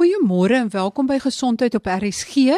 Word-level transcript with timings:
Goeiemôre 0.00 0.54
en 0.56 0.70
welkom 0.72 1.04
by 1.04 1.18
Gesondheid 1.20 1.74
op 1.76 1.84
RSG. 1.84 2.54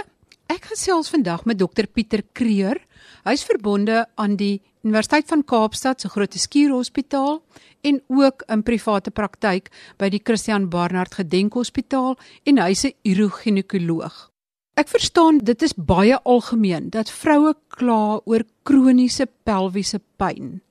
Ek 0.47 0.67
gesels 0.71 1.09
vandag 1.11 1.41
met 1.43 1.59
dokter 1.59 1.89
Pieter 1.91 2.21
Kreer. 2.39 2.79
Hy's 3.27 3.43
verbonde 3.43 4.05
aan 4.15 4.37
die 4.39 4.61
Universiteit 4.87 5.27
van 5.27 5.43
Kaapstad 5.43 5.99
se 5.99 6.11
Groote 6.13 6.39
Skuur 6.39 6.71
Hospitaal 6.71 7.41
en 7.83 7.99
ook 8.07 8.47
in 8.47 8.63
private 8.63 9.11
praktyk 9.11 9.73
by 9.99 10.13
die 10.15 10.23
Christian 10.23 10.69
Barnard 10.71 11.19
Gedenkhospitaal 11.19 12.15
en 12.47 12.63
hy's 12.63 12.85
'n 12.87 12.95
uroginekoloog. 13.03 14.31
Ek 14.79 14.87
verstaan 14.87 15.43
dit 15.43 15.63
is 15.63 15.75
baie 15.75 16.23
algemeen 16.23 16.91
dat 16.91 17.11
vroue 17.11 17.57
kla 17.75 18.23
oor 18.25 18.47
kroniese 18.63 19.27
pelviese 19.43 19.99
pyn. 20.17 20.63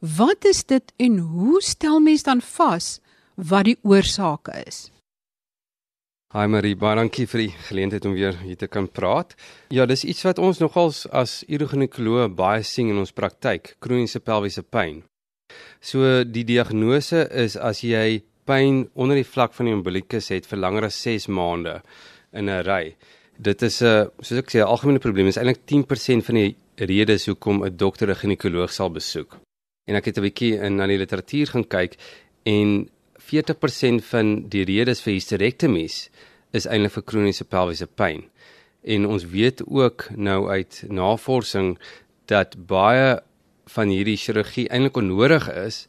Wat 0.00 0.44
is 0.44 0.64
dit 0.64 0.92
en 0.96 1.18
hoe 1.18 1.60
stel 1.60 2.00
mens 2.00 2.22
dan 2.22 2.40
vas 2.40 3.00
wat 3.34 3.64
die 3.64 3.78
oorsake 3.82 4.64
is? 4.66 4.95
Hi 6.36 6.44
Marie, 6.52 6.74
baie 6.76 6.98
dankie 6.98 7.24
vir 7.24 7.40
die 7.40 7.52
geleentheid 7.64 8.04
om 8.04 8.12
weer 8.12 8.34
hier 8.42 8.58
te 8.60 8.66
kan 8.68 8.84
praat. 8.92 9.30
Ja, 9.72 9.86
dis 9.88 10.02
iets 10.04 10.20
wat 10.26 10.36
ons 10.36 10.58
nogals 10.60 11.06
as 11.08 11.38
uroginekoloog 11.48 12.34
baie 12.36 12.60
sien 12.60 12.90
in 12.92 12.98
ons 13.00 13.14
praktyk, 13.16 13.70
kroniese 13.80 14.20
pelviese 14.20 14.60
pyn. 14.60 14.98
So 15.80 16.26
die 16.28 16.42
diagnose 16.44 17.22
is 17.32 17.56
as 17.56 17.80
jy 17.80 18.18
pyn 18.44 18.82
onder 18.92 19.16
die 19.16 19.24
vlak 19.24 19.56
van 19.56 19.70
die 19.70 19.74
umbilicus 19.78 20.28
het 20.34 20.44
vir 20.50 20.60
langer 20.60 20.90
as 20.90 20.98
6 21.06 21.30
maande 21.32 21.78
in 22.36 22.50
'n 22.50 22.60
ry. 22.68 22.96
Dit 23.40 23.62
is 23.62 23.80
'n 23.80 24.10
soos 24.20 24.38
ek 24.38 24.52
sê, 24.52 24.60
'n 24.60 24.68
algemene 24.68 25.00
probleem. 25.00 25.32
Dit 25.32 25.36
is 25.36 25.42
eintlik 25.42 25.64
10% 25.64 26.22
van 26.26 26.34
die 26.34 26.56
redes 26.76 27.26
hoekom 27.28 27.64
'n 27.64 27.76
dokter 27.76 28.10
'n 28.10 28.14
ginekoloog 28.14 28.70
sal 28.70 28.90
besoek. 28.90 29.40
En 29.88 29.96
ek 29.96 30.04
het 30.04 30.18
'n 30.18 30.28
bietjie 30.28 30.60
in 30.60 30.76
na 30.76 30.86
die 30.86 30.98
literatuur 30.98 31.46
gaan 31.46 31.64
kyk 31.64 31.96
en 32.44 32.90
40% 33.20 34.04
van 34.10 34.48
die 34.52 34.64
redes 34.64 35.02
vir 35.04 35.16
hysterektomies 35.16 36.08
is 36.56 36.66
eintlik 36.66 36.96
vir 36.96 37.06
kroniese 37.10 37.44
pelviese 37.44 37.86
pyn. 37.86 38.24
En 38.84 39.06
ons 39.06 39.24
weet 39.32 39.62
ook 39.66 40.08
nou 40.16 40.48
uit 40.48 40.84
navorsing 40.88 41.76
dat 42.30 42.56
baie 42.68 43.16
van 43.74 43.90
hierdie 43.90 44.18
chirurgie 44.20 44.68
eintlik 44.68 45.00
onnodig 45.02 45.48
is 45.52 45.86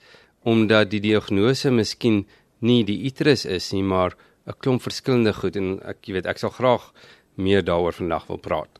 omdat 0.48 0.90
die 0.92 1.02
diagnose 1.04 1.72
miskien 1.72 2.24
nie 2.64 2.84
die 2.88 2.98
uterus 3.06 3.46
is 3.46 3.72
nie, 3.74 3.84
maar 3.84 4.16
'n 4.48 4.56
klomp 4.58 4.82
verskillende 4.82 5.34
goed 5.34 5.56
en 5.56 5.80
ek 5.84 6.08
jy 6.08 6.14
weet 6.14 6.26
ek 6.26 6.40
sal 6.40 6.50
graag 6.50 6.94
meer 7.36 7.64
daaroor 7.64 7.94
vandag 7.94 8.28
wil 8.28 8.38
praat. 8.38 8.80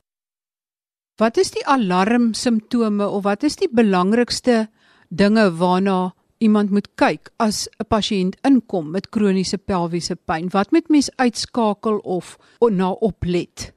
Wat 1.18 1.38
is 1.38 1.52
die 1.52 1.66
alarm 1.66 2.34
simptome 2.34 3.08
of 3.08 3.24
wat 3.24 3.44
is 3.44 3.56
die 3.56 3.70
belangrikste 3.70 4.68
dinge 5.10 5.52
waarna 5.58 6.14
iemand 6.38 6.70
moet 6.70 6.88
kyk 6.96 7.30
as 7.38 7.68
'n 7.80 7.88
pasiënt 7.88 8.36
inkom 8.44 8.92
met 8.92 9.10
kroniese 9.10 9.58
pelviese 9.58 10.16
pyn? 10.16 10.50
Wat 10.50 10.72
moet 10.72 10.90
mens 10.90 11.10
uitskakel 11.16 11.98
of 11.98 12.38
na 12.70 12.92
oplet? 12.92 13.74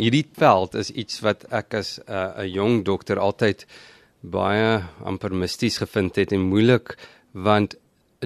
Hierdie 0.00 0.28
veld 0.32 0.74
is 0.74 0.90
iets 0.90 1.20
wat 1.20 1.44
ek 1.52 1.74
as 1.74 1.98
'n 1.98 2.12
uh, 2.12 2.44
jong 2.46 2.84
dokter 2.84 3.18
altyd 3.18 3.66
baie 4.20 4.82
amper 5.04 5.34
misties 5.34 5.78
gevind 5.78 6.16
het 6.16 6.32
en 6.32 6.40
moeilik 6.40 6.96
want 7.32 7.76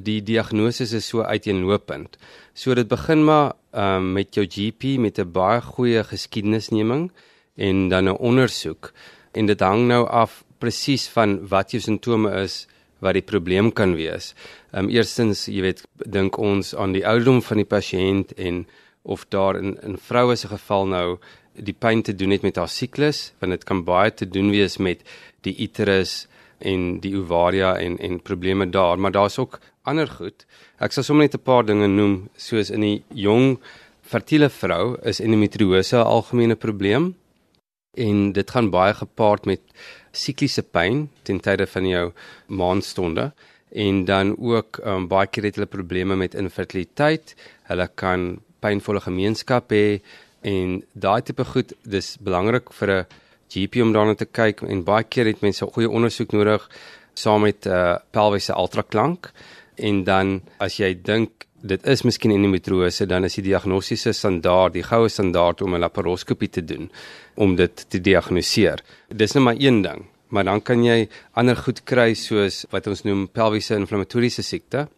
die 0.02 0.20
diagnose 0.22 0.82
is 0.82 1.08
so 1.08 1.22
uiteenlopend. 1.22 2.18
So 2.54 2.74
dit 2.74 2.88
begin 2.88 3.24
maar 3.24 3.54
um, 3.72 4.12
met 4.12 4.34
jou 4.34 4.46
GP 4.46 4.98
met 4.98 5.18
'n 5.18 5.32
baie 5.32 5.60
goeie 5.60 6.04
geskiedenisneming 6.04 7.10
en 7.56 7.88
dan 7.88 8.08
'n 8.08 8.18
ondersoek 8.18 8.92
en 9.32 9.46
dit 9.46 9.60
hang 9.60 9.88
nou 9.88 10.08
af 10.08 10.44
presies 10.58 11.08
van 11.08 11.48
wat 11.48 11.70
jou 11.70 11.80
simptome 11.80 12.30
is 12.42 12.66
wat 12.98 13.16
die 13.18 13.24
probleem 13.24 13.72
kan 13.72 13.94
wees. 13.94 14.34
Ehm 14.72 14.84
um, 14.84 14.90
eerstens, 14.90 15.46
jy 15.46 15.62
weet, 15.62 15.82
dink 16.04 16.38
ons 16.38 16.74
aan 16.74 16.92
die 16.92 17.06
ouderdom 17.06 17.42
van 17.42 17.56
die 17.62 17.68
pasiënt 17.68 18.32
en 18.36 18.66
of 19.02 19.26
daar 19.28 19.56
in 19.56 19.76
in 19.82 19.98
vroue 19.98 20.36
se 20.36 20.48
geval 20.48 20.86
nou 20.86 21.18
die 21.52 21.74
pyn 21.74 22.02
te 22.02 22.14
doen 22.14 22.30
het 22.30 22.42
met 22.42 22.56
haar 22.56 22.68
siklus, 22.68 23.32
want 23.40 23.52
dit 23.52 23.64
kan 23.64 23.84
baie 23.84 24.12
te 24.14 24.28
doen 24.28 24.50
wees 24.50 24.76
met 24.76 25.04
die 25.40 25.54
uterus 25.62 26.26
en 26.58 27.00
die 27.00 27.14
ovaria 27.16 27.76
en 27.78 27.98
en 27.98 28.20
probleme 28.20 28.70
daar, 28.70 28.98
maar 28.98 29.12
daar's 29.12 29.38
ook 29.38 29.60
ander 29.82 30.08
goed. 30.08 30.46
Ek 30.80 30.92
sal 30.92 31.04
sommer 31.04 31.24
net 31.24 31.34
'n 31.34 31.44
paar 31.44 31.64
dinge 31.64 31.88
noem, 31.88 32.28
soos 32.36 32.70
in 32.70 32.80
die 32.80 33.02
jong 33.14 33.58
fertile 34.02 34.48
vrou 34.48 34.96
is 35.02 35.20
endometriose 35.20 35.96
'n 35.96 36.06
algemene 36.16 36.56
probleem 36.56 37.14
en 37.96 38.32
dit 38.32 38.50
gaan 38.50 38.70
baie 38.70 38.94
gepaard 38.94 39.46
met 39.46 39.60
sikliese 40.16 40.62
pyn 40.62 41.06
ten 41.22 41.40
tye 41.40 41.66
van 41.66 41.86
jou 41.86 42.06
maandstonde 42.48 43.30
en 43.76 44.04
dan 44.04 44.36
ook 44.38 44.80
um, 44.84 45.08
baie 45.08 45.26
keer 45.26 45.50
het 45.50 45.58
hulle 45.58 45.68
probleme 45.68 46.16
met 46.16 46.34
infertiliteit. 46.34 47.34
Hulle 47.68 47.88
kan 47.94 48.38
pynvolle 48.64 49.02
gemeenskap 49.04 49.72
hê 49.74 50.00
en 50.46 50.80
daai 50.94 51.22
tipe 51.26 51.44
goed 51.44 51.74
dis 51.82 52.16
belangrik 52.22 52.72
vir 52.72 52.90
'n 52.90 53.06
GP 53.50 53.82
om 53.82 53.92
daarna 53.92 54.14
te 54.14 54.26
kyk 54.26 54.62
en 54.62 54.84
baie 54.84 55.04
keer 55.04 55.26
het 55.26 55.42
mense 55.42 55.64
goeie 55.64 55.90
ondersoek 55.90 56.32
nodig 56.32 56.68
saam 57.14 57.42
met 57.42 57.66
'n 57.66 57.70
uh, 57.70 57.96
pelviese 58.10 58.52
ultraklank 58.52 59.32
en 59.76 60.04
dan 60.04 60.42
as 60.58 60.76
jy 60.78 60.94
dink 60.94 61.45
dit 61.62 61.86
is 61.86 62.02
miskien 62.02 62.34
endometriose 62.34 63.06
dan 63.06 63.24
is 63.24 63.38
die 63.38 63.46
diagnostiese 63.48 64.12
standaard 64.12 64.74
die 64.76 64.84
goue 64.84 65.08
standaard 65.08 65.62
om 65.62 65.74
'n 65.74 65.80
laparoskopie 65.80 66.48
te 66.48 66.64
doen 66.64 66.90
om 67.34 67.56
dit 67.56 67.90
te 67.90 68.00
diagnoseer. 68.00 68.82
Dis 69.08 69.32
net 69.32 69.42
maar 69.42 69.56
een 69.58 69.82
ding, 69.82 70.06
maar 70.28 70.44
dan 70.44 70.62
kan 70.62 70.84
jy 70.84 71.08
ander 71.32 71.56
goed 71.56 71.84
kry 71.84 72.14
soos 72.14 72.66
wat 72.70 72.86
ons 72.86 73.02
noem 73.02 73.28
pelviese 73.28 73.74
inflammatoriese 73.74 74.42
siekte. 74.42 74.88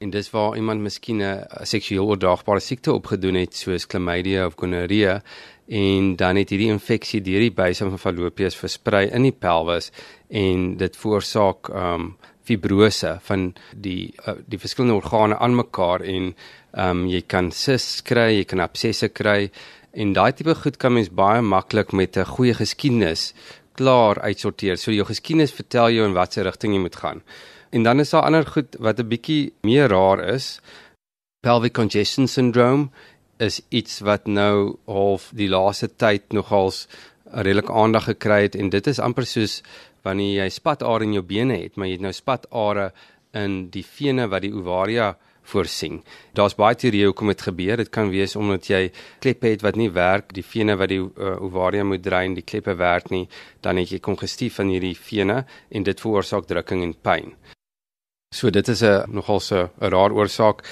En 0.00 0.10
dis 0.10 0.30
waar 0.30 0.56
iemand 0.56 0.80
miskien 0.80 1.20
'n 1.22 1.46
seksueel 1.62 2.06
oordraagbare 2.06 2.60
siekte 2.60 2.92
opgedoen 2.92 3.34
het 3.34 3.54
soos 3.54 3.84
chlamydia 3.84 4.46
of 4.46 4.54
gonorrhea 4.56 5.22
en 5.68 6.16
dan 6.16 6.36
het 6.36 6.50
hierdie 6.50 6.72
infeksie 6.72 7.20
deur 7.20 7.40
die 7.40 7.52
buise 7.54 7.84
van 7.84 7.98
Fallopius 7.98 8.56
versprei 8.56 9.06
in 9.06 9.22
die 9.22 9.36
pelvis 9.38 9.90
en 10.28 10.76
dit 10.76 10.96
veroorsaak 10.96 11.68
um 11.68 12.16
fibrose 12.44 13.18
van 13.26 13.52
die 13.74 14.14
uh, 14.26 14.38
die 14.46 14.58
verskillende 14.58 14.98
organe 14.98 15.38
aan 15.38 15.56
mekaar 15.58 16.02
en 16.02 16.34
um 16.72 17.06
jy 17.10 17.22
kan 17.26 17.50
cysts 17.52 18.02
kry, 18.06 18.30
jy 18.38 18.44
kan 18.44 18.60
absesse 18.60 19.08
kry 19.08 19.50
en 19.92 20.12
daai 20.14 20.32
tipe 20.32 20.54
goed 20.54 20.78
kan 20.78 20.94
mens 20.94 21.10
baie 21.10 21.42
maklik 21.42 21.92
met 21.92 22.16
'n 22.16 22.24
goeie 22.24 22.54
geskiedenis 22.54 23.32
klaar 23.74 24.20
uitsorteer. 24.20 24.76
So 24.76 24.92
jou 24.92 25.06
geskiedenis 25.06 25.52
vertel 25.52 25.90
jou 25.90 26.06
in 26.06 26.14
watter 26.14 26.44
rigting 26.44 26.74
jy 26.74 26.80
moet 26.80 26.96
gaan. 26.96 27.22
En 27.70 27.82
dan 27.82 28.00
is 28.00 28.10
daar 28.10 28.22
ander 28.22 28.46
goed 28.46 28.76
wat 28.78 29.00
'n 29.00 29.08
bietjie 29.08 29.52
meer 29.62 29.88
raar 29.88 30.20
is. 30.34 30.60
Pelvic 31.40 31.72
congestion 31.72 32.28
syndrome 32.28 32.90
is 33.38 33.60
iets 33.68 34.00
wat 34.00 34.26
nou 34.26 34.76
half 34.86 35.30
die 35.34 35.48
laaste 35.48 35.88
tyd 35.96 36.32
nogals 36.32 36.86
redelik 37.24 37.70
aandag 37.70 38.04
gekry 38.04 38.42
het 38.42 38.54
en 38.54 38.68
dit 38.70 38.86
is 38.86 38.98
amper 38.98 39.26
soos 39.26 39.62
wanneer 40.02 40.44
jy 40.44 40.48
spatare 40.48 41.04
in 41.04 41.12
jou 41.12 41.22
bene 41.22 41.56
het, 41.62 41.76
maar 41.76 41.86
jy 41.86 41.98
het 41.98 42.06
nou 42.06 42.12
spatare 42.12 42.92
in 43.32 43.68
die 43.70 43.84
vene 43.86 44.26
wat 44.28 44.42
die 44.42 44.54
ovaria 44.54 45.14
voorsien. 45.50 46.00
Daar's 46.36 46.56
baie 46.58 46.76
teorieë 46.78 47.10
hoekom 47.10 47.30
dit 47.32 47.42
gebeur. 47.42 47.80
Dit 47.80 47.90
kan 47.94 48.10
wees 48.12 48.36
omdat 48.38 48.68
jy 48.70 48.82
kleppe 49.22 49.50
het 49.50 49.64
wat 49.66 49.78
nie 49.80 49.90
werk, 49.94 50.34
die 50.36 50.46
vene 50.46 50.76
wat 50.78 50.92
die 50.92 51.00
uh, 51.00 51.36
ovaria 51.42 51.84
moet 51.86 52.02
drein, 52.04 52.36
die 52.38 52.46
kleppe 52.46 52.76
werk 52.78 53.10
nie, 53.10 53.26
dan 53.64 53.80
het 53.80 53.92
jy 53.92 54.00
kongestief 54.04 54.60
van 54.60 54.70
hierdie 54.72 54.96
vene 54.98 55.42
en 55.70 55.86
dit 55.86 56.02
veroorsaak 56.04 56.48
drukking 56.50 56.84
en 56.86 56.94
pyn. 56.94 57.34
So 58.34 58.50
dit 58.50 58.68
is 58.68 58.82
'n 58.82 59.10
nogal 59.10 59.40
so 59.40 59.70
'n 59.80 59.90
raar 59.90 60.12
oorsaak. 60.12 60.62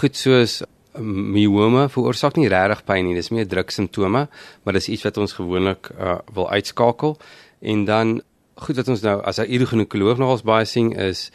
Goed 0.00 0.16
soos 0.16 0.62
myome 0.98 1.88
veroorsaak 1.88 2.36
nie 2.36 2.48
regtig 2.48 2.84
pyn 2.84 3.04
nie, 3.06 3.14
dis 3.14 3.30
meer 3.30 3.46
druk 3.48 3.70
simptome, 3.70 4.28
maar 4.64 4.74
dis 4.74 4.88
iets 4.88 5.04
wat 5.04 5.18
ons 5.18 5.32
gewoonlik 5.32 5.90
uh, 5.98 6.18
wil 6.34 6.50
uitskakel. 6.50 7.16
En 7.60 7.84
dan 7.84 8.22
goed 8.56 8.76
wat 8.76 8.88
ons 8.88 9.02
nou 9.02 9.20
as 9.22 9.38
'n 9.38 9.52
urogynekoloog 9.52 10.18
nogals 10.18 10.42
baie 10.42 10.64
sien 10.64 10.92
is 10.92 11.30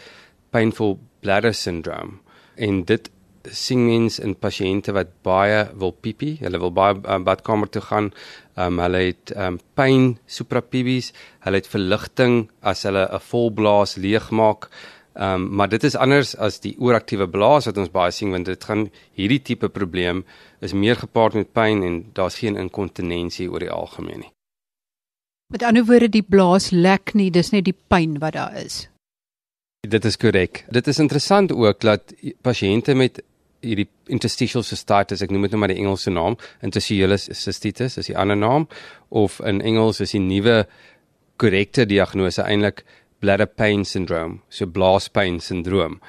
painful 0.49 0.99
bladder 1.21 1.53
syndrome 1.53 2.19
en 2.55 2.83
dit 2.83 3.11
sien 3.49 3.81
mens 3.85 4.19
in 4.21 4.35
pasiënte 4.37 4.93
wat 4.95 5.11
baie 5.25 5.65
wil 5.81 5.93
piepie, 5.93 6.35
hulle 6.41 6.59
wil 6.61 6.73
baie 6.75 6.97
um, 7.01 7.25
badkamer 7.25 7.69
toe 7.73 7.81
gaan. 7.81 8.11
Um, 8.59 8.79
hulle 8.83 9.03
het 9.07 9.33
um, 9.35 9.59
pyn 9.77 10.17
suprapubies, 10.29 11.11
hulle 11.45 11.61
het 11.61 11.69
verligting 11.69 12.49
as 12.61 12.83
hulle 12.83 13.07
'n 13.07 13.19
volblaas 13.31 13.97
leegmaak. 13.97 14.69
Um, 15.15 15.49
maar 15.55 15.69
dit 15.69 15.83
is 15.83 15.95
anders 15.95 16.35
as 16.35 16.59
die 16.59 16.75
ooraktiewe 16.79 17.27
blaas 17.27 17.65
wat 17.65 17.77
ons 17.77 17.91
baie 17.91 18.11
sien 18.11 18.31
want 18.31 18.45
dit 18.45 18.63
gaan 18.63 18.89
hierdie 19.13 19.41
tipe 19.41 19.69
probleem 19.69 20.23
is 20.61 20.73
meer 20.73 20.95
gepaard 20.95 21.33
met 21.33 21.53
pyn 21.53 21.83
en 21.83 22.05
daar's 22.13 22.39
geen 22.39 22.55
inkontinensie 22.55 23.51
oor 23.51 23.59
die 23.59 23.71
algemeen 23.71 24.19
nie. 24.19 24.31
Met 25.51 25.63
ander 25.67 25.83
woorde 25.85 26.07
die 26.07 26.23
blaas 26.23 26.69
lek 26.71 27.11
nie, 27.13 27.27
dis 27.31 27.51
net 27.51 27.65
die 27.67 27.75
pyn 27.75 28.15
wat 28.23 28.37
daar 28.37 28.55
is. 28.55 28.85
Dit 29.83 30.05
is 30.07 30.15
korrek. 30.15 30.63
Dit 30.71 30.87
is 30.87 30.99
interessant 31.01 31.51
ook 31.51 31.81
dat 31.83 32.13
pasiënte 32.45 32.95
met 32.95 33.19
hierdie 33.61 33.89
interstitial 34.09 34.63
cystitis, 34.63 35.21
ek 35.21 35.33
noem 35.33 35.45
dit 35.45 35.53
nou 35.53 35.59
maar 35.61 35.73
die 35.73 35.81
Engelse 35.81 36.13
naam, 36.13 36.37
interstitial 36.65 37.17
cystitis 37.17 37.99
is 37.99 38.09
die 38.09 38.17
ander 38.17 38.39
naam 38.39 38.69
of 39.09 39.41
in 39.45 39.59
Engels 39.61 39.99
is 40.01 40.15
die 40.15 40.23
nuwe 40.23 40.63
korrekte 41.41 41.85
diagnose 41.89 42.45
eintlik 42.45 42.85
bladder 43.21 43.49
pain 43.49 43.83
syndrome, 43.85 44.39
so 44.49 44.65
blaaspyn 44.65 45.41
sindroom. 45.43 45.99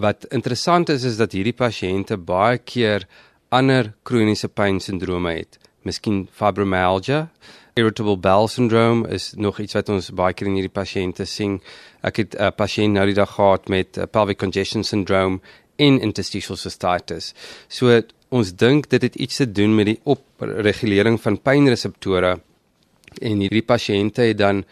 Wat 0.00 0.24
interessant 0.30 0.88
is 0.88 1.04
is 1.04 1.18
dat 1.20 1.34
hierdie 1.36 1.56
pasiënte 1.56 2.16
baie 2.16 2.62
keer 2.62 3.08
ander 3.54 3.92
kroniese 4.06 4.48
pynsindrome 4.48 5.34
het. 5.36 5.58
Miskien 5.84 6.24
fibromyalgia, 6.32 7.28
irritable 7.74 8.16
bowel 8.16 8.48
syndrome 8.48 9.08
is 9.08 9.32
nog 9.36 9.58
iets 9.58 9.74
wat 9.74 9.88
ons 9.90 10.12
baie 10.14 10.34
keer 10.34 10.48
in 10.50 10.58
hierdie 10.58 10.72
pasiënte 10.72 11.26
sien. 11.26 11.58
Ek 12.06 12.16
het 12.22 12.36
'n 12.38 12.52
pasiënt 12.54 12.94
nou 12.94 13.06
die 13.06 13.18
dag 13.18 13.34
gehad 13.34 13.68
met 13.68 13.98
uh, 13.98 14.06
pelvic 14.06 14.38
congestion 14.38 14.84
syndrome 14.84 15.40
en 15.76 16.00
interstitial 16.00 16.56
cystitis. 16.56 17.34
So 17.68 18.02
ons 18.30 18.52
dink 18.52 18.88
dit 18.90 19.02
het 19.02 19.16
iets 19.16 19.36
te 19.36 19.52
doen 19.52 19.74
met 19.74 19.86
die 19.86 20.00
opregulering 20.04 21.20
van 21.20 21.38
pynreseptore 21.38 22.40
en 23.22 23.40
hierdie 23.40 23.62
pasiënte 23.62 24.22
het 24.22 24.38
dan 24.38 24.56
'n 24.56 24.64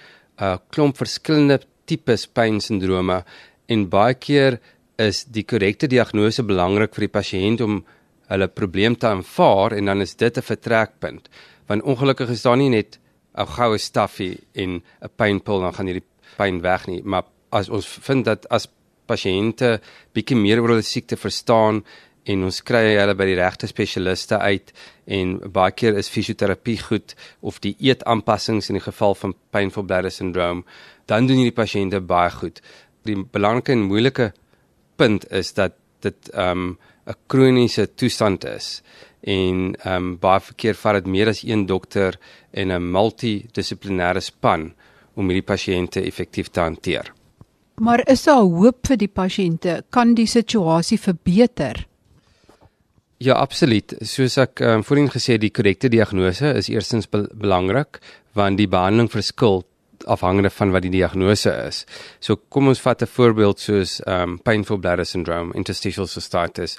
uh, 0.42 0.56
klomp 0.70 0.96
verskillende 0.96 1.60
tipes 1.84 2.26
pynsindrome 2.26 3.24
en 3.66 3.88
baie 3.88 4.14
keer 4.14 4.60
is 4.98 5.24
die 5.24 5.44
korrekte 5.44 5.86
diagnose 5.86 6.42
belangrik 6.42 6.94
vir 6.94 7.08
die 7.08 7.18
pasiënt 7.18 7.60
om 7.60 7.84
hulle 8.28 8.48
probleem 8.48 8.96
te 8.96 9.06
aanvaar 9.06 9.72
en 9.72 9.84
dan 9.84 10.00
is 10.00 10.14
dit 10.14 10.36
'n 10.36 10.42
vertrekpunt 10.42 11.28
want 11.72 11.88
ongelukkig 11.88 12.28
is 12.28 12.44
daar 12.44 12.60
nie 12.60 12.68
net 12.68 12.98
'n 13.34 13.46
goue 13.56 13.78
staffie 13.78 14.36
en 14.52 14.82
'n 15.00 15.12
pynpil 15.16 15.60
dan 15.60 15.74
gaan 15.74 15.86
hierdie 15.86 16.08
pyn 16.36 16.60
weg 16.60 16.86
nie. 16.86 17.02
Maar 17.02 17.24
as 17.50 17.68
ons 17.68 17.86
vind 17.86 18.24
dat 18.24 18.48
as 18.48 18.68
pasiënte 19.06 19.80
bietjie 20.12 20.36
meer 20.36 20.60
oor 20.60 20.68
hulle 20.68 20.82
siekte 20.82 21.16
verstaan 21.16 21.84
en 22.24 22.44
ons 22.44 22.62
kry 22.62 22.96
hulle 22.96 23.14
by 23.14 23.26
die 23.26 23.40
regte 23.40 23.66
spesialiste 23.66 24.38
uit 24.38 24.72
en 25.06 25.38
baie 25.52 25.72
keer 25.72 25.96
is 25.98 26.08
fisioterapie 26.08 26.78
goed 26.78 27.14
of 27.40 27.58
die 27.60 27.76
eetaanpassings 27.80 28.68
in 28.68 28.78
die 28.78 28.86
geval 28.90 29.14
van 29.14 29.34
painful 29.50 29.82
bladder 29.82 30.10
syndrome 30.10 30.62
dan 31.06 31.26
doen 31.26 31.36
hierdie 31.36 31.62
pasiënte 31.64 32.00
baie 32.00 32.30
goed. 32.30 32.60
Die 33.04 33.16
belangrike 33.16 33.72
en 33.72 33.88
moeilike 33.90 34.32
punt 34.96 35.30
is 35.30 35.52
dat 35.52 35.72
dit 36.00 36.30
um 36.34 36.78
'n 37.06 37.14
kroniese 37.26 37.94
toestand 37.94 38.44
is 38.44 38.82
en 39.22 39.74
ehm 39.84 39.96
um, 39.96 40.18
baie 40.18 40.40
verkeer 40.40 40.74
vat 40.74 40.94
dit 40.94 41.06
meer 41.06 41.28
as 41.28 41.42
een 41.44 41.66
dokter 41.66 42.18
en 42.50 42.72
'n 42.72 42.90
multidissiplinêre 42.92 44.20
span 44.20 44.72
om 45.14 45.28
hierdie 45.28 45.46
pasiënte 45.46 46.02
effektief 46.02 46.48
te 46.48 46.60
hanteer. 46.60 47.12
Maar 47.80 48.02
is 48.08 48.24
daar 48.24 48.42
hoop 48.42 48.86
vir 48.86 48.96
die 48.96 49.08
pasiënte? 49.08 49.82
Kan 49.90 50.14
die 50.14 50.26
situasie 50.26 50.98
verbeter? 50.98 51.86
Ja, 53.22 53.34
absoluut. 53.34 53.94
Soos 54.00 54.36
ek 54.36 54.60
um, 54.60 54.82
voorheen 54.82 55.10
gesê 55.10 55.32
het, 55.32 55.40
die 55.40 55.50
korrekte 55.50 55.88
diagnose 55.88 56.54
is 56.58 56.68
eerstens 56.68 57.08
be 57.10 57.28
belangrik 57.34 58.00
want 58.34 58.56
die 58.58 58.68
behandeling 58.68 59.10
verskil 59.12 59.62
afhangende 60.06 60.50
van 60.50 60.72
wat 60.74 60.82
die 60.82 60.90
diagnose 60.90 61.52
is. 61.68 61.84
So 62.20 62.36
kom 62.48 62.68
ons 62.68 62.80
vat 62.80 63.02
'n 63.02 63.06
voorbeeld 63.06 63.60
soos 63.60 64.00
um 64.06 64.38
painful 64.38 64.78
bladder 64.78 65.06
syndrome, 65.06 65.54
interstitial 65.54 66.06
cystitis 66.06 66.78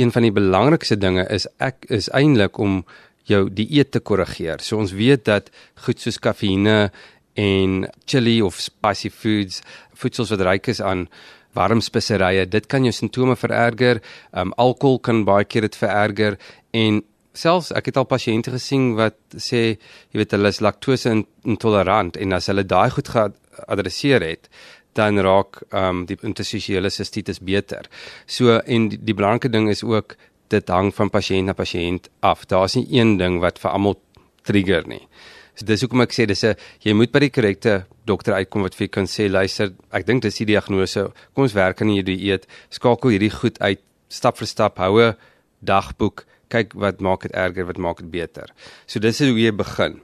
een 0.00 0.12
van 0.14 0.24
die 0.24 0.32
belangrikste 0.32 0.96
dinge 0.96 1.26
is 1.28 1.46
ek 1.60 1.84
is 1.92 2.08
eintlik 2.16 2.58
om 2.58 2.80
jou 3.28 3.46
dieet 3.52 3.92
te 3.92 4.00
korrigeer. 4.00 4.62
So 4.64 4.80
ons 4.80 4.94
weet 4.96 5.26
dat 5.28 5.50
goed 5.84 6.00
soos 6.00 6.18
kafeïne 6.22 6.90
en 7.38 7.84
chili 8.08 8.40
of 8.42 8.58
spicy 8.60 9.10
foods, 9.10 9.60
voedsels 9.94 10.32
wat 10.34 10.46
ryk 10.48 10.72
is 10.72 10.80
aan 10.80 11.06
warm 11.54 11.82
speserye, 11.82 12.46
dit 12.46 12.66
kan 12.70 12.84
jou 12.86 12.92
simptome 12.94 13.36
vererger. 13.36 14.00
Um 14.32 14.54
alkohol 14.56 15.00
kan 15.04 15.24
baie 15.28 15.44
keer 15.44 15.68
dit 15.68 15.78
vererger 15.78 16.38
en 16.76 17.02
selfs 17.36 17.70
ek 17.76 17.90
het 17.90 18.00
al 18.00 18.08
pasiënte 18.10 18.52
gesien 18.54 18.94
wat 18.98 19.18
sê 19.38 19.62
jy 20.10 20.18
weet 20.18 20.34
hulle 20.34 20.50
is 20.50 20.62
laktose 20.64 21.12
intolerant 21.46 22.16
en 22.18 22.34
as 22.34 22.50
hulle 22.50 22.66
daai 22.66 22.90
goed 22.90 23.10
geadresseer 23.14 24.24
het, 24.26 24.50
dan 24.92 25.18
raak 25.18 25.62
ehm 25.70 25.88
um, 25.88 26.06
die 26.06 26.18
interstitiële 26.22 26.90
sistitis 26.90 27.40
beter. 27.40 27.86
So 28.26 28.58
en 28.58 28.88
die, 28.88 28.98
die 28.98 29.14
belangrike 29.14 29.50
ding 29.50 29.68
is 29.70 29.82
ook 29.82 30.16
dit 30.50 30.68
hang 30.68 30.90
van 30.94 31.10
pasiënt 31.10 31.46
na 31.46 31.54
pasiënt 31.54 32.08
af. 32.20 32.46
Daar's 32.46 32.74
nie 32.74 32.86
een 32.90 33.16
ding 33.18 33.38
wat 33.40 33.58
vir 33.58 33.70
almal 33.70 34.00
trigger 34.42 34.88
nie. 34.88 35.06
So 35.54 35.66
dis 35.66 35.84
hoekom 35.84 36.02
ek 36.02 36.14
sê 36.16 36.26
dis 36.26 36.44
'n 36.44 36.56
jy 36.80 36.92
moet 36.92 37.12
by 37.12 37.20
die 37.20 37.30
korrekte 37.30 37.86
dokter 38.04 38.34
uitkom 38.34 38.62
wat 38.62 38.74
vir 38.74 38.88
kan 38.88 39.06
sê 39.06 39.28
luister, 39.30 39.72
ek 39.92 40.06
dink 40.06 40.22
dis 40.22 40.38
die 40.38 40.46
diagnose. 40.46 41.12
Kom 41.34 41.44
ons 41.44 41.54
werk 41.54 41.82
aan 41.82 41.88
hierdie 41.88 42.16
dieet. 42.16 42.46
Skakel 42.70 43.10
hierdie 43.10 43.30
goed 43.30 43.60
uit 43.60 43.80
stap 44.08 44.38
vir 44.38 44.46
stap. 44.46 44.78
Hou 44.78 45.00
'n 45.00 45.16
dagboek. 45.62 46.24
Kyk 46.48 46.72
wat 46.74 47.00
maak 47.00 47.22
dit 47.22 47.32
erger, 47.32 47.66
wat 47.66 47.78
maak 47.78 47.98
dit 47.98 48.10
beter. 48.10 48.48
So 48.86 48.98
dis 48.98 49.18
hoe 49.18 49.38
jy 49.38 49.52
begin. 49.52 50.00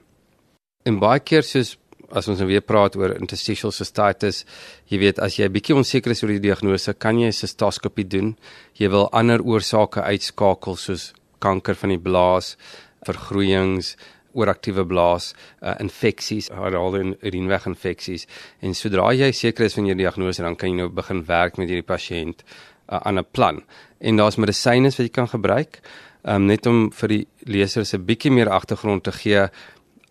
En 0.84 0.98
baie 0.98 1.20
keer 1.20 1.42
soos 1.42 1.76
as 2.11 2.29
ons 2.29 2.38
nou 2.38 2.49
weer 2.49 2.62
praat 2.62 2.97
oor 2.97 3.17
interstitial 3.17 3.73
cystitis, 3.73 4.44
jy 4.88 4.99
weet 4.99 5.19
as 5.19 5.38
jy 5.38 5.47
'n 5.47 5.53
bietjie 5.53 5.76
onseker 5.76 6.11
is 6.11 6.23
oor 6.23 6.31
die 6.31 6.41
diagnose, 6.41 6.94
kan 6.94 7.19
jy 7.19 7.26
'n 7.26 7.32
sistoskopie 7.32 8.08
doen. 8.08 8.37
Jy 8.75 8.88
wil 8.88 9.08
ander 9.12 9.41
oorsake 9.43 10.03
uitskakel 10.03 10.76
soos 10.76 11.12
kanker 11.41 11.75
van 11.75 11.91
die 11.91 11.99
blaas, 11.99 12.56
vergroeiings, 13.05 13.97
ooraktiewe 14.37 14.85
blaas, 14.87 15.35
uh, 15.62 15.75
infeksies, 15.81 16.50
harale 16.53 17.00
en 17.00 17.14
urineweg 17.23 17.67
infeksies. 17.67 18.26
En 18.61 18.75
sodra 18.75 19.12
jy 19.17 19.32
seker 19.32 19.64
is 19.64 19.75
van 19.75 19.87
jou 19.87 19.97
diagnose, 19.97 20.43
dan 20.43 20.56
kan 20.56 20.70
jy 20.70 20.76
nou 20.76 20.88
begin 20.88 21.25
werk 21.25 21.56
met 21.58 21.69
hierdie 21.69 21.87
pasiënt 21.87 22.44
uh, 22.44 23.00
aan 23.03 23.19
'n 23.19 23.26
plan. 23.32 23.62
En 24.00 24.17
daar's 24.17 24.37
medisyne 24.37 24.91
wat 24.91 25.06
jy 25.06 25.08
kan 25.08 25.29
gebruik. 25.29 25.81
Um, 26.25 26.47
net 26.47 26.67
om 26.67 26.91
vir 26.91 27.08
die 27.08 27.26
lesers 27.47 27.94
'n 27.94 28.05
bietjie 28.05 28.31
meer 28.31 28.49
agtergrond 28.49 29.05
te 29.05 29.12
gee 29.12 29.49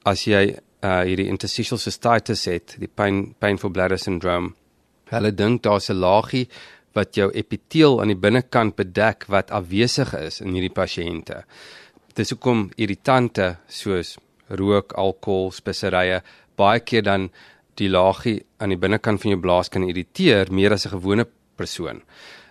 as 0.06 0.26
jy 0.26 0.58
uh 0.86 1.02
hierdie 1.08 1.30
interstitial 1.32 1.80
cystitis 1.82 2.46
het, 2.52 2.76
die 2.82 2.92
pain 2.92 3.34
painful 3.42 3.74
bladder 3.74 4.00
syndrome. 4.00 4.54
Hulle 5.10 5.32
dink 5.32 5.64
daar's 5.64 5.90
'n 5.90 6.00
laagie 6.00 6.48
wat 6.94 7.16
jou 7.16 7.30
epiteel 7.32 8.00
aan 8.02 8.14
die 8.14 8.22
binnekant 8.26 8.76
bedek 8.76 9.26
wat 9.28 9.52
afwesig 9.52 10.14
is 10.14 10.42
in 10.42 10.54
hierdie 10.56 10.74
pasiënte. 10.74 11.44
Dis 12.16 12.32
hoekom 12.32 12.70
irritante 12.78 13.58
soos 13.68 14.18
rook, 14.48 14.94
alkohol, 14.94 15.52
speserye 15.52 16.22
baie 16.56 16.80
keer 16.80 17.04
dan 17.04 17.30
die 17.76 17.90
laagie 17.90 18.40
aan 18.58 18.70
die 18.70 18.80
binnekant 18.80 19.22
van 19.22 19.32
jou 19.32 19.42
blaas 19.42 19.70
kan 19.70 19.84
irriteer 19.84 20.52
meer 20.52 20.74
as 20.74 20.86
'n 20.86 20.96
gewone 20.96 21.26
persoon. 21.58 22.02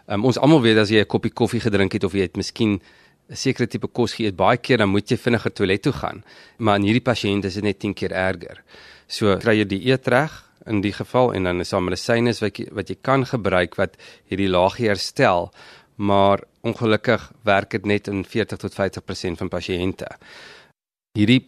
Um, 0.06 0.25
ons 0.25 0.38
almal 0.38 0.60
weet 0.60 0.76
as 0.76 0.90
jy 0.90 1.00
'n 1.00 1.06
koppie 1.06 1.32
koffie 1.32 1.60
gedrink 1.60 1.92
het 1.92 2.04
of 2.04 2.12
jy 2.12 2.20
het 2.20 2.36
miskien 2.36 2.81
'n 3.30 3.36
sekere 3.36 3.66
tipe 3.66 3.88
kos 3.88 4.14
geëet, 4.14 4.36
baie 4.36 4.58
keer 4.58 4.78
dan 4.78 4.90
moet 4.92 5.10
jy 5.10 5.16
vinniger 5.16 5.52
toilet 5.52 5.82
toe 5.82 5.92
gaan. 5.92 6.24
Maar 6.58 6.76
in 6.76 6.88
hierdie 6.88 7.08
pasiënt 7.10 7.44
is 7.44 7.54
dit 7.54 7.64
net 7.64 7.78
10 7.78 7.94
keer 7.94 8.12
erger. 8.12 8.62
So 9.06 9.36
kry 9.38 9.58
jy 9.58 9.64
die 9.64 9.82
eet 9.90 10.08
reg 10.08 10.32
in 10.66 10.80
die 10.80 10.92
geval 10.92 11.32
en 11.34 11.44
dan 11.44 11.60
is 11.60 11.70
daar 11.70 11.82
medisyne 11.82 12.32
wat 12.40 12.58
jy 12.58 12.68
wat 12.72 12.88
jy 12.88 12.96
kan 13.02 13.24
gebruik 13.24 13.76
wat 13.76 13.96
hierdie 14.28 14.48
laagie 14.48 14.88
herstel, 14.88 15.52
maar 15.96 16.44
ongelukkig 16.62 17.32
werk 17.44 17.70
dit 17.70 17.86
net 17.86 18.08
in 18.08 18.24
40 18.24 18.58
tot 18.58 18.74
50% 18.74 19.38
van 19.38 19.48
pasiënte. 19.48 20.08
Hierdie 21.19 21.44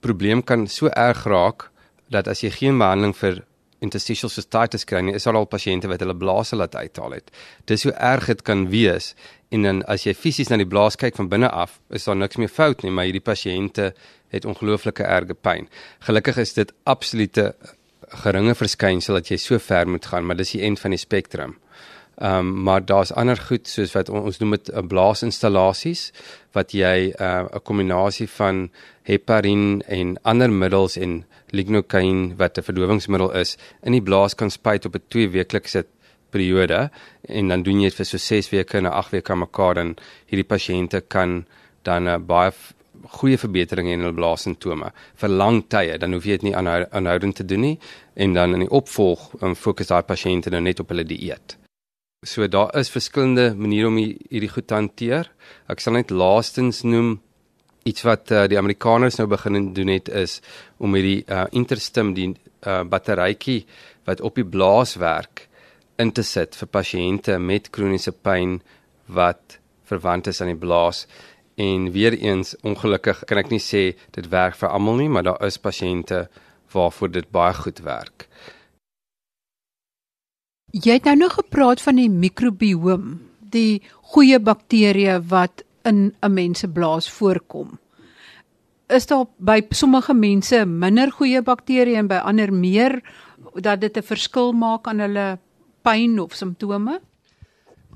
probleem 0.00 0.42
kan 0.42 0.66
so 0.66 0.88
erg 0.88 1.24
raak 1.24 1.70
dat 2.10 2.28
as 2.28 2.42
jy 2.44 2.50
geen 2.50 2.78
behandeling 2.78 3.16
vir 3.16 3.44
interstitial 3.84 4.32
cystitis 4.32 4.86
kry 4.88 5.02
nie, 5.04 5.14
is 5.18 5.26
daar 5.28 5.38
al 5.38 5.48
pasiënte 5.50 5.90
wat 5.90 6.02
hulle 6.02 6.16
blaase 6.16 6.56
laat 6.56 6.74
uithaal 6.74 7.18
het. 7.18 7.30
Dis 7.70 7.86
hoe 7.86 7.94
erg 7.94 8.30
dit 8.32 8.42
kan 8.46 8.66
wees 8.72 9.12
en 9.54 9.68
dan 9.68 9.82
as 9.90 10.06
jy 10.08 10.16
fisies 10.18 10.50
na 10.50 10.58
die 10.58 10.68
blaas 10.68 10.98
kyk 10.98 11.18
van 11.20 11.30
binne 11.30 11.50
af, 11.52 11.78
is 11.94 12.08
daar 12.08 12.18
niks 12.18 12.40
meer 12.40 12.50
fout 12.50 12.82
nie, 12.82 12.92
maar 12.94 13.06
hierdie 13.06 13.22
pasiënte 13.22 13.92
het 14.34 14.48
ongelooflike 14.50 15.06
erge 15.06 15.36
pyn. 15.38 15.68
Gelukkig 16.08 16.40
is 16.42 16.56
dit 16.56 16.72
absolute 16.90 17.52
geringe 18.24 18.54
verskynsel 18.58 19.20
dat 19.20 19.30
jy 19.30 19.38
so 19.40 19.58
ver 19.62 19.88
moet 19.88 20.06
gaan, 20.10 20.26
maar 20.26 20.38
dis 20.38 20.56
die 20.56 20.64
end 20.66 20.80
van 20.82 20.94
die 20.94 21.00
spektrum. 21.00 21.56
Ehm 22.16 22.38
um, 22.38 22.62
maar 22.62 22.84
daar's 22.84 23.12
ander 23.12 23.36
goed 23.36 23.68
soos 23.68 23.92
wat 23.92 24.08
on, 24.08 24.22
ons 24.22 24.38
noem 24.38 24.50
dit 24.50 24.70
'n 24.72 24.86
blaasinstallasies 24.86 26.12
wat 26.52 26.72
jy 26.72 27.10
uh, 27.10 27.42
'n 27.42 27.48
uh, 27.54 27.60
kombinasie 27.62 28.28
van 28.28 28.70
heparin 29.02 29.82
en 29.86 30.16
ander 30.22 30.50
middels 30.50 30.96
en 30.96 31.24
lignocaine 31.50 32.36
wat 32.36 32.58
'n 32.58 32.62
verdowingsmiddel 32.62 33.32
is 33.32 33.56
in 33.82 33.92
die 33.92 34.02
blaas 34.02 34.34
kan 34.34 34.50
spuit 34.50 34.86
op 34.86 34.94
'n 34.94 35.02
2 35.08 35.28
weeklikse 35.28 35.84
periode 36.30 36.90
en 37.28 37.48
dan 37.48 37.62
doen 37.62 37.80
jy 37.80 37.88
dit 37.88 37.96
vir 37.96 38.06
so 38.06 38.18
6 38.18 38.50
weke 38.50 38.78
en 38.78 38.86
8 38.86 39.10
weke 39.10 39.32
aan 39.32 39.38
mekaar 39.38 39.74
dan 39.74 39.96
hierdie 40.26 40.50
pasiënte 40.54 41.00
kan 41.08 41.46
dan 41.82 42.06
uh, 42.06 42.18
baie 42.18 42.52
goeie 43.18 43.38
verbetering 43.38 43.88
in 43.88 44.00
hulle 44.00 44.14
blaassintome 44.14 44.92
vir 45.22 45.28
lang 45.28 45.64
tye 45.68 45.98
dan 45.98 46.12
hoef 46.12 46.24
jy 46.24 46.38
dit 46.38 46.42
nie 46.42 46.56
aanhou, 46.56 46.86
aanhoudend 46.90 47.36
te 47.36 47.44
doen 47.44 47.60
nie 47.60 47.78
en 48.14 48.32
dan 48.32 48.54
in 48.54 48.60
die 48.60 48.70
opvolg 48.70 49.34
um, 49.42 49.54
fokus 49.54 49.86
daai 49.92 50.02
pasiënte 50.02 50.50
nou 50.50 50.60
net 50.60 50.80
op 50.80 50.88
hulle 50.88 51.04
dieet. 51.04 51.63
So 52.24 52.46
daar 52.48 52.72
is 52.80 52.88
verskillende 52.88 53.52
maniere 53.54 53.90
om 53.90 53.98
hierdie 54.00 54.48
goed 54.48 54.66
te 54.66 54.78
hanteer. 54.78 55.28
Ek 55.68 55.82
sal 55.84 55.98
net 55.98 56.12
laastens 56.12 56.80
noem 56.82 57.18
iets 57.84 58.04
wat 58.08 58.32
uh, 58.32 58.46
die 58.48 58.56
Amerikaners 58.56 59.18
nou 59.20 59.26
begin 59.28 59.74
doen 59.76 59.92
het 59.92 60.08
is 60.08 60.38
om 60.80 60.96
hierdie 60.96 61.20
uh, 61.28 61.44
interstim 61.52 62.14
die 62.16 62.30
uh, 62.32 62.80
batterytjie 62.88 63.66
wat 64.08 64.22
op 64.24 64.40
die 64.40 64.46
blaas 64.48 64.96
werk 64.96 65.44
in 66.00 66.14
te 66.16 66.24
sit 66.24 66.56
vir 66.56 66.70
pasiënte 66.72 67.36
met 67.38 67.68
kroniese 67.74 68.14
pyn 68.16 68.56
wat 69.06 69.58
verwant 69.90 70.32
is 70.32 70.40
aan 70.40 70.54
die 70.54 70.62
blaas 70.64 71.04
en 71.60 71.90
weer 71.92 72.16
eens 72.16 72.56
ongelukkig 72.64 73.20
kan 73.28 73.42
ek 73.44 73.52
nie 73.52 73.62
sê 73.62 73.84
dit 74.16 74.32
werk 74.32 74.56
vir 74.58 74.72
almal 74.72 74.96
nie 75.02 75.12
maar 75.12 75.28
daar 75.28 75.44
is 75.44 75.60
pasiënte 75.60 76.24
waarvoor 76.72 77.12
dit 77.20 77.28
baie 77.30 77.54
goed 77.54 77.84
werk. 77.84 78.26
Jy 80.74 80.96
het 80.96 81.04
nou 81.06 81.14
nog 81.14 81.36
gepraat 81.38 81.78
van 81.84 82.00
die 82.00 82.08
mikrobiom, 82.10 83.12
die 83.38 83.78
goeie 84.10 84.40
bakterieë 84.42 85.20
wat 85.30 85.62
in 85.86 86.14
'n 86.20 86.34
mens 86.34 86.58
se 86.58 86.68
blaas 86.68 87.10
voorkom. 87.10 87.78
Is 88.88 89.06
daar 89.06 89.26
by 89.38 89.62
sommige 89.70 90.14
mense 90.14 90.64
minder 90.66 91.10
goeie 91.10 91.42
bakterieë 91.42 91.96
en 91.96 92.06
by 92.06 92.14
ander 92.14 92.52
meer 92.52 93.02
dat 93.54 93.80
dit 93.80 93.96
'n 93.96 94.02
verskil 94.02 94.52
maak 94.52 94.88
aan 94.88 94.98
hulle 94.98 95.38
pyn 95.82 96.18
of 96.18 96.34
simptome? 96.34 97.00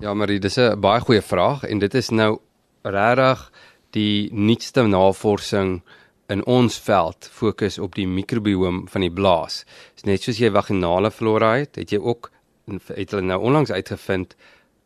Ja, 0.00 0.14
Marie, 0.14 0.38
dis 0.38 0.56
'n 0.56 0.80
baie 0.80 1.00
goeie 1.00 1.23
vraag 1.23 1.64
en 1.64 1.78
dit 1.78 1.94
is 1.94 2.11
nou 2.11 2.38
regtig 2.82 3.52
die 3.90 4.30
nuutste 4.32 4.87
navorsing 4.87 5.82
in 6.28 6.47
ons 6.47 6.78
veld 6.78 7.28
fokus 7.32 7.78
op 7.78 7.94
die 7.94 8.06
mikrobiom 8.06 8.88
van 8.88 9.00
die 9.00 9.12
blaas. 9.12 9.64
Dis 9.94 10.04
net 10.04 10.23
soos 10.23 10.38
jy 10.38 10.50
vaginale 10.50 11.11
flora 11.11 11.56
het, 11.56 11.76
het 11.76 11.90
jy 11.90 11.99
ook 11.99 12.30
het 12.68 13.10
hulle 13.10 13.26
nou 13.26 13.40
onlangs 13.40 13.70
uitgevind 13.70 14.37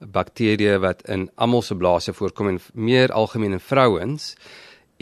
bakterieë 0.02 0.78
wat 0.82 1.04
in 1.10 1.28
almal 1.34 1.62
se 1.62 1.76
blaase 1.78 2.14
voorkom 2.16 2.48
en 2.48 2.60
meer 2.74 3.12
algemeen 3.12 3.52
in 3.58 3.62
vrouens 3.62 4.32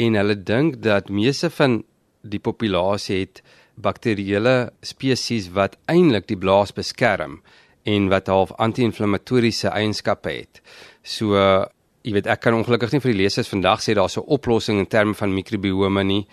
en 0.01 0.19
hulle 0.19 0.37
dink 0.37 0.83
dat 0.85 1.09
meeste 1.09 1.51
van 1.51 1.81
die 2.21 2.41
populasie 2.41 3.21
het 3.23 3.43
bakterieële 3.81 4.73
spesies 4.85 5.49
wat 5.57 5.79
eintlik 5.89 6.29
die 6.29 6.39
blaas 6.39 6.73
beskerm 6.77 7.41
en 7.89 8.09
wat 8.13 8.29
half 8.29 8.53
anti-inflammatoriese 8.61 9.73
eienskappe 9.73 10.33
het. 10.35 10.61
So 11.03 11.37
uh, 11.37 11.65
jy 12.05 12.13
weet 12.17 12.29
ek 12.29 12.43
kan 12.45 12.57
ongelukkig 12.59 12.93
nie 12.93 13.01
vir 13.01 13.15
die 13.15 13.23
lesers 13.23 13.49
vandag 13.49 13.81
sê 13.81 13.97
daar's 13.97 14.19
'n 14.19 14.29
oplossing 14.29 14.79
in 14.79 14.87
terme 14.87 15.15
van 15.15 15.35
mikrobiome 15.35 16.05
nie, 16.05 16.27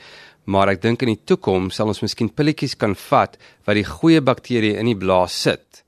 maar 0.46 0.70
ek 0.70 0.82
dink 0.82 1.02
in 1.02 1.16
die 1.16 1.24
toekoms 1.26 1.76
sal 1.76 1.88
ons 1.88 2.02
miskien 2.02 2.30
pilletjies 2.30 2.76
kan 2.76 2.96
vat 2.96 3.38
wat 3.66 3.76
die 3.76 3.88
goeie 3.88 4.22
bakterieë 4.22 4.80
in 4.80 4.86
die 4.86 5.00
blaas 5.00 5.42
sit 5.42 5.84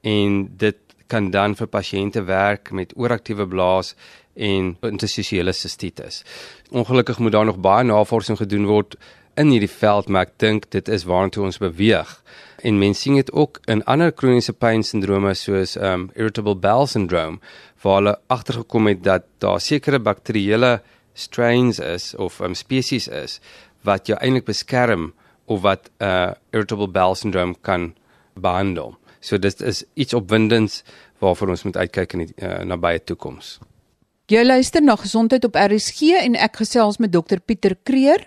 en 0.00 0.48
dit 0.56 0.78
kan 1.10 1.30
dan 1.30 1.56
vir 1.58 1.66
pasiënte 1.66 2.22
werk 2.22 2.70
met 2.70 2.92
ooraktiewe 2.96 3.46
blaas 3.48 3.94
en 4.34 4.76
interstitiële 4.86 5.52
sistitis. 5.52 6.22
Ongelukkig 6.70 7.18
moet 7.18 7.32
daar 7.32 7.44
nog 7.44 7.58
baie 7.58 7.84
navorsing 7.84 8.38
gedoen 8.38 8.66
word 8.66 8.94
in 9.34 9.50
hierdie 9.50 9.70
veld, 9.70 10.08
maar 10.08 10.28
ek 10.28 10.38
dink 10.38 10.70
dit 10.70 10.88
is 10.88 11.06
waartoe 11.08 11.44
ons 11.48 11.58
beweeg 11.58 12.18
en 12.62 12.78
mense 12.78 13.00
sien 13.00 13.16
dit 13.16 13.32
ook 13.32 13.60
in 13.70 13.82
ander 13.88 14.12
kroniese 14.12 14.52
pynsindrome 14.52 15.32
soos 15.38 15.76
um 15.76 16.08
irritable 16.14 16.56
bowel 16.56 16.88
syndrome 16.90 17.40
waar 17.82 18.00
hulle 18.00 18.16
agtergekom 18.32 18.90
het 18.90 19.02
dat 19.04 19.26
daar 19.42 19.60
sekere 19.64 20.00
bakterieële 20.00 20.80
strains 21.14 21.80
is 21.80 22.12
of 22.14 22.40
um 22.44 22.54
spesies 22.54 23.08
is 23.08 23.38
wat 23.86 24.10
jou 24.10 24.18
eintlik 24.20 24.48
beskerm 24.50 25.12
of 25.46 25.64
wat 25.66 25.90
uh 25.98 26.32
irritable 26.52 26.88
bowel 26.88 27.16
syndrome 27.16 27.56
kan 27.60 27.92
behandel. 28.34 28.96
So 29.20 29.38
dit 29.38 29.60
is 29.60 29.84
iets 29.94 30.14
opwindends 30.14 30.82
waarvoor 31.20 31.48
ons 31.48 31.62
moet 31.68 31.76
uitkyk 31.76 32.16
in 32.16 32.24
die 32.24 32.34
uh, 32.40 32.62
nabye 32.64 33.02
toekoms. 33.04 33.58
Jy 34.30 34.44
luister 34.46 34.82
na 34.82 34.94
gesondheid 34.96 35.44
op 35.44 35.56
RSG 35.58 36.14
en 36.22 36.36
ek 36.38 36.60
gesels 36.62 37.00
met 37.02 37.12
dokter 37.12 37.40
Pieter 37.40 37.76
Kreer. 37.82 38.22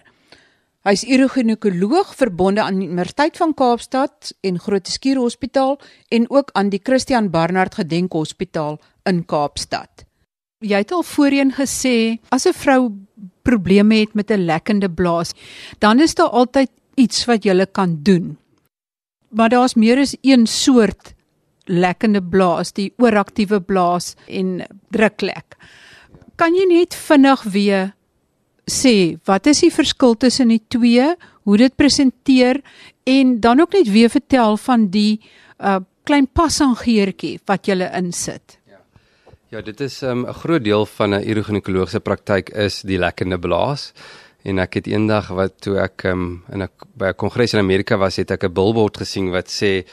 Hy 0.84 0.92
is 0.98 1.06
urogynekoloog 1.08 2.10
verbonde 2.20 2.62
aan 2.62 2.82
die 2.82 2.90
Universiteit 2.90 3.40
van 3.40 3.54
Kaapstad 3.56 4.34
en 4.44 4.60
Groote 4.60 4.92
Schuur 4.92 5.22
Hospitaal 5.22 5.78
en 6.12 6.28
ook 6.28 6.52
aan 6.60 6.74
die 6.74 6.82
Christian 6.84 7.30
Barnard 7.32 7.80
Gedenkhospitaal 7.80 8.82
in 9.08 9.24
Kaapstad. 9.26 10.04
Jy 10.64 10.84
het 10.84 10.92
al 10.92 11.06
voorheen 11.08 11.56
gesê 11.56 12.20
as 12.30 12.46
'n 12.48 12.54
vrou 12.54 12.92
probleme 13.44 13.96
het 13.96 14.14
met 14.14 14.32
'n 14.32 14.46
lekkende 14.46 14.90
blaas, 14.92 15.34
dan 15.80 16.00
is 16.00 16.16
daar 16.16 16.36
altyd 16.36 16.70
iets 16.96 17.26
wat 17.26 17.44
jy 17.44 17.66
kan 17.72 18.00
doen. 18.04 18.38
Maar 19.34 19.50
daar's 19.50 19.76
meer 19.76 20.00
as 20.00 20.16
een 20.22 20.48
soort 20.48 21.14
lekkende 21.66 22.22
blaas, 22.22 22.74
die 22.74 22.92
ooraktiewe 22.98 23.62
blaas 23.62 24.16
en 24.28 24.62
druklek. 24.92 25.58
Kan 26.36 26.56
jy 26.58 26.66
net 26.70 26.96
vinnig 26.96 27.44
weer 27.54 27.94
sê 28.70 29.18
wat 29.28 29.48
is 29.48 29.64
die 29.64 29.72
verskil 29.74 30.16
tussen 30.16 30.52
die 30.54 30.62
twee, 30.72 31.14
hoe 31.44 31.58
dit 31.60 31.76
presenteer 31.76 32.62
en 33.10 33.40
dan 33.44 33.60
ook 33.60 33.74
net 33.74 33.92
weer 33.92 34.10
vertel 34.10 34.58
van 34.58 34.88
die 34.92 35.22
uh 35.60 35.80
klein 36.04 36.26
passangeertjie 36.28 37.38
wat 37.48 37.68
jy 37.68 37.78
insit. 37.96 38.58
Ja. 38.68 38.82
Ja, 39.54 39.62
dit 39.62 39.80
is 39.82 40.02
um, 40.02 40.26
'n 40.26 40.28
um, 40.28 40.34
groot 40.34 40.64
deel 40.64 40.86
van 40.86 41.16
'n 41.16 41.24
uroginekologiese 41.24 42.00
praktyk 42.00 42.50
is 42.50 42.82
die 42.82 42.98
lekkende 42.98 43.40
blaas. 43.40 43.94
En 44.44 44.60
ek 44.60 44.82
het 44.82 44.88
eendag 44.92 45.30
wat 45.32 45.56
toe 45.64 45.78
ek 45.80 46.04
um, 46.12 46.44
in 46.52 46.64
'n 46.64 46.70
by 47.00 47.12
'n 47.12 47.16
kongres 47.16 47.54
in 47.54 47.60
Amerika 47.60 47.98
was, 47.98 48.18
het 48.18 48.32
ek 48.32 48.44
'n 48.44 48.54
billboard 48.54 48.98
gesien 48.98 49.32
wat 49.32 49.48
sê 49.48 49.86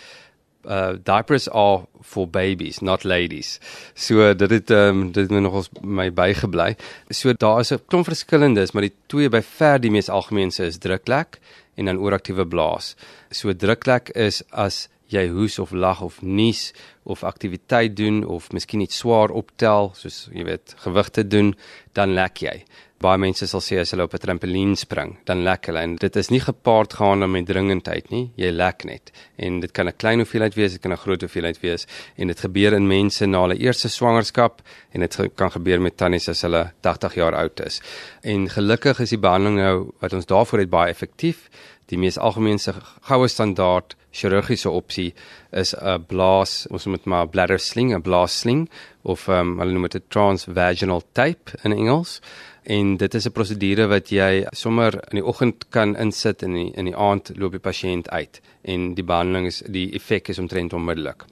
uh 0.69 0.93
diapers 1.03 1.49
are 1.49 1.87
for 2.03 2.29
babies 2.29 2.81
not 2.81 3.05
ladies. 3.05 3.61
So 3.95 4.35
dit 4.35 4.51
het 4.51 4.71
um, 4.71 5.13
dit 5.13 5.31
het 5.31 5.41
nog 5.41 5.55
ons 5.55 5.71
my 5.81 6.11
bygebly. 6.13 6.77
So 7.09 7.33
daar 7.33 7.61
is 7.61 7.73
'n 7.73 7.81
klomp 7.87 8.05
verskillendes, 8.05 8.73
maar 8.73 8.83
die 8.83 8.95
twee 9.07 9.29
by 9.29 9.41
ver 9.43 9.81
die 9.81 9.91
mees 9.91 10.09
algemeenste 10.09 10.65
is 10.65 10.79
druklek 10.79 11.39
en 11.77 11.85
dan 11.85 11.99
ooraktiewe 11.99 12.47
blaas. 12.47 12.97
So 13.31 13.53
druklek 13.53 14.09
is 14.09 14.43
as 14.51 14.89
jy 15.07 15.29
hoes 15.29 15.59
of 15.59 15.73
lag 15.73 16.01
of 16.01 16.23
nies 16.23 16.73
of 17.03 17.25
aktiwiteit 17.25 17.97
doen 17.97 18.25
of 18.25 18.53
miskien 18.53 18.81
iets 18.81 18.99
swaar 18.99 19.31
optel, 19.31 19.93
soos 19.95 20.29
jy 20.33 20.45
weet, 20.45 20.75
gewigte 20.77 21.27
doen, 21.27 21.55
dan 21.93 22.15
lek 22.15 22.39
jy 22.39 22.65
baie 23.01 23.17
mense 23.21 23.47
sal 23.49 23.63
sê 23.65 23.79
as 23.81 23.95
hulle 23.95 24.05
op 24.05 24.15
'n 24.15 24.21
trampolien 24.21 24.75
spring, 24.77 25.17
dan 25.25 25.43
lek 25.43 25.67
hulle 25.67 25.81
en 25.81 25.97
dit 25.97 26.17
is 26.17 26.29
nie 26.31 26.41
gepaard 26.41 26.93
gaan 26.93 27.31
met 27.31 27.47
dringendheid 27.47 28.11
nie, 28.11 28.31
jy 28.37 28.51
lek 28.51 28.85
net. 28.85 29.11
En 29.39 29.61
dit 29.61 29.73
kan 29.73 29.89
'n 29.89 29.97
klein 29.97 30.19
hoeveelheid 30.19 30.55
wees, 30.55 30.73
dit 30.73 30.83
kan 30.83 30.93
'n 30.93 30.97
groot 30.97 31.21
hoeveelheid 31.21 31.61
wees 31.63 31.87
en 32.19 32.27
dit 32.27 32.41
gebeur 32.41 32.73
in 32.75 32.87
mense 32.87 33.27
na 33.27 33.41
hulle 33.41 33.59
eerste 33.59 33.89
swangerskap 33.89 34.61
en 34.93 35.01
dit 35.01 35.17
kan 35.35 35.51
gebeur 35.51 35.81
met 35.81 35.97
tannies 35.97 36.29
as 36.29 36.43
hulle 36.43 36.73
80 36.83 37.15
jaar 37.15 37.35
oud 37.35 37.61
is. 37.61 37.81
En 38.23 38.49
gelukkig 38.49 39.01
is 39.01 39.11
die 39.11 39.19
behandeling 39.19 39.57
nou 39.57 39.93
wat 40.01 40.13
ons 40.13 40.27
daarvoor 40.27 40.59
het 40.59 40.71
baie 40.71 40.91
effektief. 40.91 41.49
Die 41.87 41.99
mees 41.99 42.19
algemeenste 42.19 42.75
goue 43.03 43.29
standaard 43.29 43.97
chirurgiese 44.13 44.71
opsie 44.71 45.15
is 45.53 45.75
'n 45.75 46.05
blaas, 46.07 46.67
ons 46.71 46.87
moet 46.87 47.05
maar 47.05 47.29
bladder 47.29 47.59
sling, 47.59 47.95
'n 47.95 48.03
blaas 48.03 48.39
sling 48.39 48.69
of 49.03 49.29
um, 49.29 49.59
hulle 49.59 49.73
noem 49.73 49.89
dit 49.89 49.95
'n 49.95 50.09
transvaginal 50.09 51.03
tape 51.13 51.53
in 51.65 51.73
Engels 51.73 52.21
en 52.63 52.97
dit 52.97 53.15
is 53.15 53.27
'n 53.27 53.33
prosedure 53.33 53.87
wat 53.87 54.09
jy 54.09 54.47
sommer 54.53 54.95
in 55.11 55.17
die 55.17 55.25
oggend 55.25 55.71
kan 55.71 55.97
insit 55.97 56.43
en 56.43 56.57
in 56.57 56.67
die, 56.67 56.73
in 56.77 56.85
die 56.85 56.97
aand 56.97 57.33
loop 57.37 57.53
die 57.53 57.61
pasiënt 57.61 58.09
uit 58.09 58.41
en 58.63 58.95
die 58.95 59.05
behandeling 59.05 59.47
is 59.47 59.63
die 59.67 59.93
effek 59.95 60.29
is 60.29 60.39
omtrent 60.39 60.73
onmiddellik. 60.73 61.25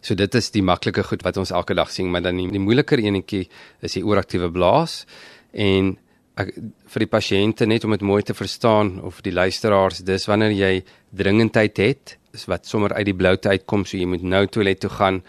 So 0.00 0.14
dit 0.14 0.34
is 0.34 0.50
die 0.50 0.62
maklike 0.62 1.02
goed 1.02 1.22
wat 1.22 1.36
ons 1.36 1.50
elke 1.50 1.74
dag 1.74 1.90
sien, 1.90 2.10
maar 2.10 2.22
dan 2.22 2.36
die, 2.36 2.48
die 2.50 2.60
moeiliker 2.62 2.98
enetjie 2.98 3.48
is 3.80 3.92
die 3.92 4.04
ooraktiewe 4.04 4.50
blaas 4.50 5.06
en 5.52 5.98
ek, 6.36 6.54
vir 6.86 7.00
die 7.00 7.10
pasiënte 7.10 7.66
net 7.66 7.84
om 7.84 7.90
dit 7.90 8.02
mooi 8.02 8.22
te 8.22 8.34
verstaan 8.34 9.00
of 9.02 9.22
die 9.22 9.32
luisteraars, 9.32 9.98
dis 9.98 10.26
wanneer 10.26 10.50
jy 10.50 10.84
dringendheid 11.10 11.76
het, 11.76 12.18
is 12.34 12.46
wat 12.50 12.66
sommer 12.66 12.92
uit 12.92 13.06
die 13.06 13.14
bloute 13.14 13.48
uitkom, 13.48 13.84
so 13.84 13.96
jy 13.96 14.06
moet 14.06 14.22
nou 14.22 14.46
toilet 14.46 14.80
toe 14.80 14.90
gaan 14.90 15.22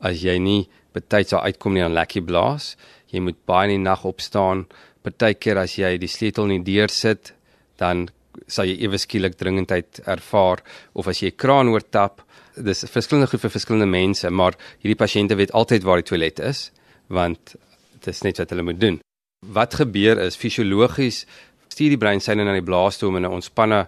as 0.00 0.22
jy 0.22 0.38
nie 0.38 0.68
betyds 0.96 1.34
sal 1.34 1.44
uitkom 1.44 1.76
nie 1.76 1.84
aan 1.84 1.96
lekker 1.96 2.24
blaas 2.24 2.74
jy 3.16 3.24
moet 3.24 3.38
baie 3.48 3.70
in 3.70 3.78
die 3.78 3.86
nag 3.86 4.04
opstaan. 4.08 4.66
Partykeer 5.06 5.60
as 5.62 5.76
jy 5.78 5.96
die 6.02 6.10
sleutel 6.10 6.50
in 6.50 6.62
die 6.62 6.76
deur 6.76 6.92
sit, 6.92 7.32
dan 7.80 8.08
sal 8.46 8.68
jy 8.68 8.76
ewe 8.84 8.98
skielik 9.00 9.36
dringendheid 9.40 10.02
ervaar 10.06 10.62
of 10.94 11.08
as 11.10 11.22
jy 11.22 11.32
kraan 11.32 11.72
oortap. 11.72 12.22
Dis 12.56 12.84
verskillende 12.88 13.28
goed 13.30 13.42
vir 13.44 13.52
verskillende 13.52 13.88
mense, 13.90 14.30
maar 14.30 14.56
hierdie 14.82 14.98
pasiënte 14.98 15.36
weet 15.38 15.54
altyd 15.56 15.84
waar 15.84 16.00
die 16.00 16.08
toilet 16.08 16.40
is, 16.40 16.70
want 17.08 17.56
dit 17.96 18.12
is 18.12 18.22
net 18.24 18.40
wat 18.42 18.52
hulle 18.54 18.66
moet 18.66 18.80
doen. 18.80 19.00
Wat 19.46 19.76
gebeur 19.80 20.20
is 20.22 20.38
fisiologies 20.38 21.24
stuur 21.68 21.92
die 21.92 22.00
brein 22.00 22.22
syne 22.24 22.46
na 22.46 22.54
die 22.56 22.64
blaas 22.64 22.96
toe 22.98 23.10
om 23.10 23.18
in 23.18 23.26
'n 23.26 23.36
ontspanne 23.38 23.86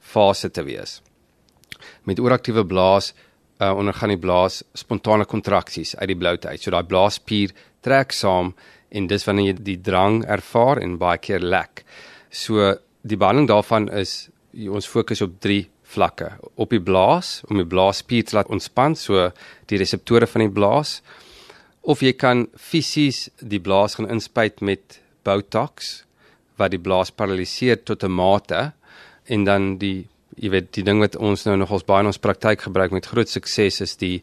fase 0.00 0.50
te 0.50 0.62
wees. 0.62 1.00
Met 2.04 2.20
ooraktiewe 2.20 2.64
blaas 2.64 3.14
uh, 3.58 3.72
ondergaan 3.76 4.14
die 4.14 4.20
blaas 4.20 4.62
spontane 4.74 5.24
kontraksies 5.24 5.96
uit 5.96 6.08
die 6.08 6.18
bloute 6.18 6.48
uit. 6.48 6.62
So 6.62 6.70
daai 6.70 6.84
blaaspier 6.84 7.54
trek 7.84 8.12
saam 8.12 8.54
en 8.94 9.08
dis 9.10 9.26
wanneer 9.26 9.52
jy 9.52 9.56
die 9.66 9.80
drang 9.82 10.22
ervaar 10.30 10.80
en 10.82 10.98
baie 10.98 11.20
keer 11.22 11.42
lek. 11.42 11.84
So 12.30 12.74
die 13.02 13.18
behandeling 13.20 13.50
daarvan 13.50 13.88
is 13.92 14.28
ons 14.70 14.88
fokus 14.88 15.22
op 15.24 15.40
drie 15.42 15.66
vlakke. 15.94 16.30
Op 16.56 16.72
die 16.72 16.82
blaas 16.82 17.42
om 17.50 17.60
die 17.60 17.68
blaaspier 17.68 18.24
te 18.24 18.38
laat 18.38 18.50
ontspan, 18.52 18.96
so 18.96 19.30
die 19.70 19.80
reseptore 19.80 20.28
van 20.30 20.46
die 20.46 20.54
blaas. 20.54 21.00
Of 21.82 22.02
jy 22.02 22.14
kan 22.16 22.46
fisies 22.56 23.28
die 23.40 23.60
blaas 23.60 23.98
gaan 23.98 24.10
inspuit 24.10 24.62
met 24.64 25.00
Botox 25.24 26.04
wat 26.60 26.72
die 26.72 26.80
blaas 26.80 27.10
paraliseer 27.10 27.82
tot 27.82 28.04
'n 28.04 28.12
mate 28.12 28.72
en 29.26 29.44
dan 29.44 29.78
die 29.78 30.06
jy 30.36 30.50
weet 30.50 30.72
die 30.72 30.82
ding 30.82 31.00
wat 31.00 31.16
ons 31.16 31.44
nou 31.46 31.56
nog 31.56 31.70
ons 31.70 31.86
baie 31.86 32.00
in 32.00 32.10
ons 32.10 32.18
praktyk 32.18 32.66
gebruik 32.66 32.92
met 32.92 33.06
groot 33.06 33.28
sukses 33.28 33.80
is 33.80 33.96
die 33.96 34.22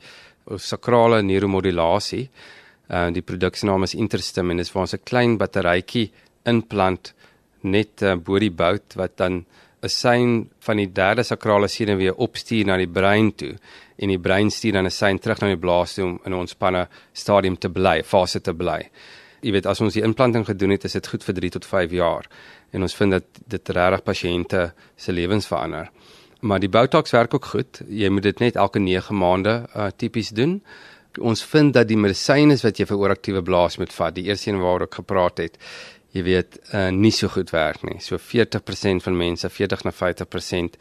sakrale 0.58 1.22
neuromodulasie 1.22 2.30
uh 2.92 3.10
die 3.16 3.22
produk 3.22 3.56
se 3.56 3.66
naam 3.66 3.84
is 3.84 3.96
Interstim 3.96 4.52
en 4.52 4.58
dit 4.58 4.66
is 4.66 4.74
waar 4.74 4.88
ons 4.88 4.94
'n 4.94 5.04
klein 5.04 5.38
batterytjie 5.38 6.12
inplant 6.46 7.14
net 7.62 8.02
uh, 8.02 8.16
bo 8.16 8.40
die 8.40 8.52
bout 8.52 8.96
wat 8.96 9.18
dan 9.18 9.46
'n 9.82 9.90
sein 9.90 10.50
van 10.60 10.78
die 10.78 10.92
derde 10.94 11.24
sakrale 11.24 11.68
senuwee 11.68 12.14
opstuur 12.14 12.66
na 12.66 12.78
die 12.78 12.88
brein 12.88 13.32
toe 13.34 13.56
en 13.98 14.10
die 14.10 14.20
brein 14.20 14.50
stuur 14.52 14.74
dan 14.74 14.86
'n 14.86 14.92
sein 14.92 15.20
terug 15.20 15.42
na 15.42 15.48
die 15.48 15.64
blaas 15.66 15.94
toe 15.94 16.06
om 16.06 16.20
in 16.26 16.34
'n 16.34 16.42
ontspanne 16.44 16.88
stadium 17.14 17.58
te 17.58 17.70
bly, 17.70 18.04
fase 18.04 18.42
te 18.42 18.54
bly. 18.54 18.90
Jy 19.42 19.52
weet 19.52 19.66
as 19.66 19.82
ons 19.82 19.94
die 19.94 20.04
implanting 20.04 20.46
gedoen 20.46 20.70
het, 20.70 20.86
is 20.86 20.94
dit 20.94 21.08
goed 21.08 21.24
vir 21.24 21.36
3 21.36 21.50
tot 21.50 21.66
5 21.66 21.92
jaar 21.92 22.28
en 22.72 22.82
ons 22.82 22.96
vind 22.96 23.12
dat 23.12 23.24
dit 23.48 23.70
regtig 23.70 24.04
pasiënte 24.04 24.74
se 24.96 25.12
lewens 25.12 25.48
verander. 25.48 25.90
Maar 26.42 26.60
die 26.60 26.70
Botox 26.70 27.12
werk 27.12 27.34
ook 27.34 27.46
goed. 27.46 27.82
Jy 27.88 28.10
moet 28.10 28.24
dit 28.24 28.40
net 28.40 28.56
elke 28.56 28.80
9 28.80 29.18
maande 29.18 29.68
uh, 29.76 29.88
tipies 29.98 30.30
doen. 30.30 30.62
Ons 31.20 31.44
vind 31.44 31.74
dat 31.76 31.90
die 31.90 32.00
medisyne 32.00 32.56
wat 32.64 32.78
jy 32.80 32.86
vir 32.88 33.02
ooraktiewe 33.02 33.42
blaas 33.44 33.76
moet 33.82 33.92
vat, 33.92 34.16
die 34.16 34.30
eerste 34.30 34.52
een 34.52 34.62
waaroor 34.62 34.88
ek 34.88 35.02
gepraat 35.02 35.42
het, 35.44 35.58
jy 36.16 36.24
weet, 36.24 36.60
uh, 36.76 36.90
nie 36.92 37.12
so 37.16 37.28
goed 37.32 37.52
werk 37.52 37.84
nie. 37.88 38.00
So 38.04 38.20
40% 38.20 39.04
van 39.04 39.18
mense, 39.18 39.50
40 39.50 39.84
na 39.88 39.92
50% 39.96 40.78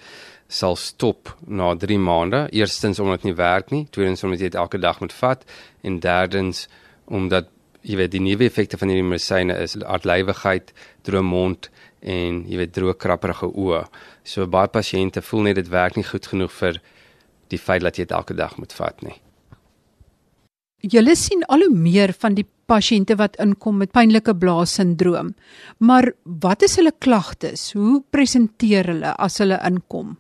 sal 0.51 0.77
stop 0.77 1.33
na 1.47 1.73
3 1.79 1.99
maande. 2.03 2.45
Eerstens 2.55 2.99
omdat 2.99 3.23
dit 3.23 3.31
nie 3.31 3.39
werk 3.39 3.71
nie, 3.71 3.85
tweedens 3.91 4.23
omdat 4.27 4.43
jy 4.43 4.51
dit 4.51 4.59
elke 4.59 4.79
dag 4.83 5.01
moet 5.01 5.15
vat 5.15 5.47
en 5.87 6.01
derdens 6.03 6.67
omdat 7.07 7.51
jy 7.87 7.97
weet 7.97 8.13
die 8.13 8.23
nuwe 8.23 8.45
effekte 8.51 8.79
van 8.79 8.91
hierdie 8.91 9.07
medisyne 9.07 9.57
is 9.63 9.79
hartlywigheid, 9.79 10.75
droë 11.07 11.25
mond 11.25 11.71
en 12.03 12.45
jy 12.51 12.61
weet 12.61 12.75
droë 12.77 12.99
krapperige 13.01 13.49
oë. 13.49 13.87
So 14.27 14.47
baie 14.51 14.71
pasiënte 14.73 15.23
voel 15.25 15.49
net 15.49 15.63
dit 15.63 15.73
werk 15.73 15.97
nie 15.97 16.07
goed 16.07 16.27
genoeg 16.27 16.53
vir 16.59 16.83
die 17.51 17.59
feit 17.59 17.87
dat 17.87 17.99
jy 17.99 18.07
dit 18.07 18.17
elke 18.19 18.37
dag 18.37 18.59
moet 18.61 18.75
vat 18.77 19.03
nie. 19.07 19.17
Julle 20.81 21.13
sien 21.17 21.43
al 21.53 21.67
hoe 21.67 21.75
meer 21.77 22.13
van 22.17 22.35
die 22.39 22.47
pasiënte 22.71 23.17
wat 23.21 23.37
inkom 23.43 23.83
met 23.83 23.93
pynlike 23.93 24.33
blaasindroom. 24.41 25.35
Maar 25.79 26.13
wat 26.41 26.63
is 26.63 26.79
hulle 26.81 26.93
klagtes? 26.99 27.73
Hoe 27.77 28.01
presenteer 28.11 28.89
hulle 28.95 29.13
as 29.19 29.41
hulle 29.43 29.59
inkom? 29.67 30.17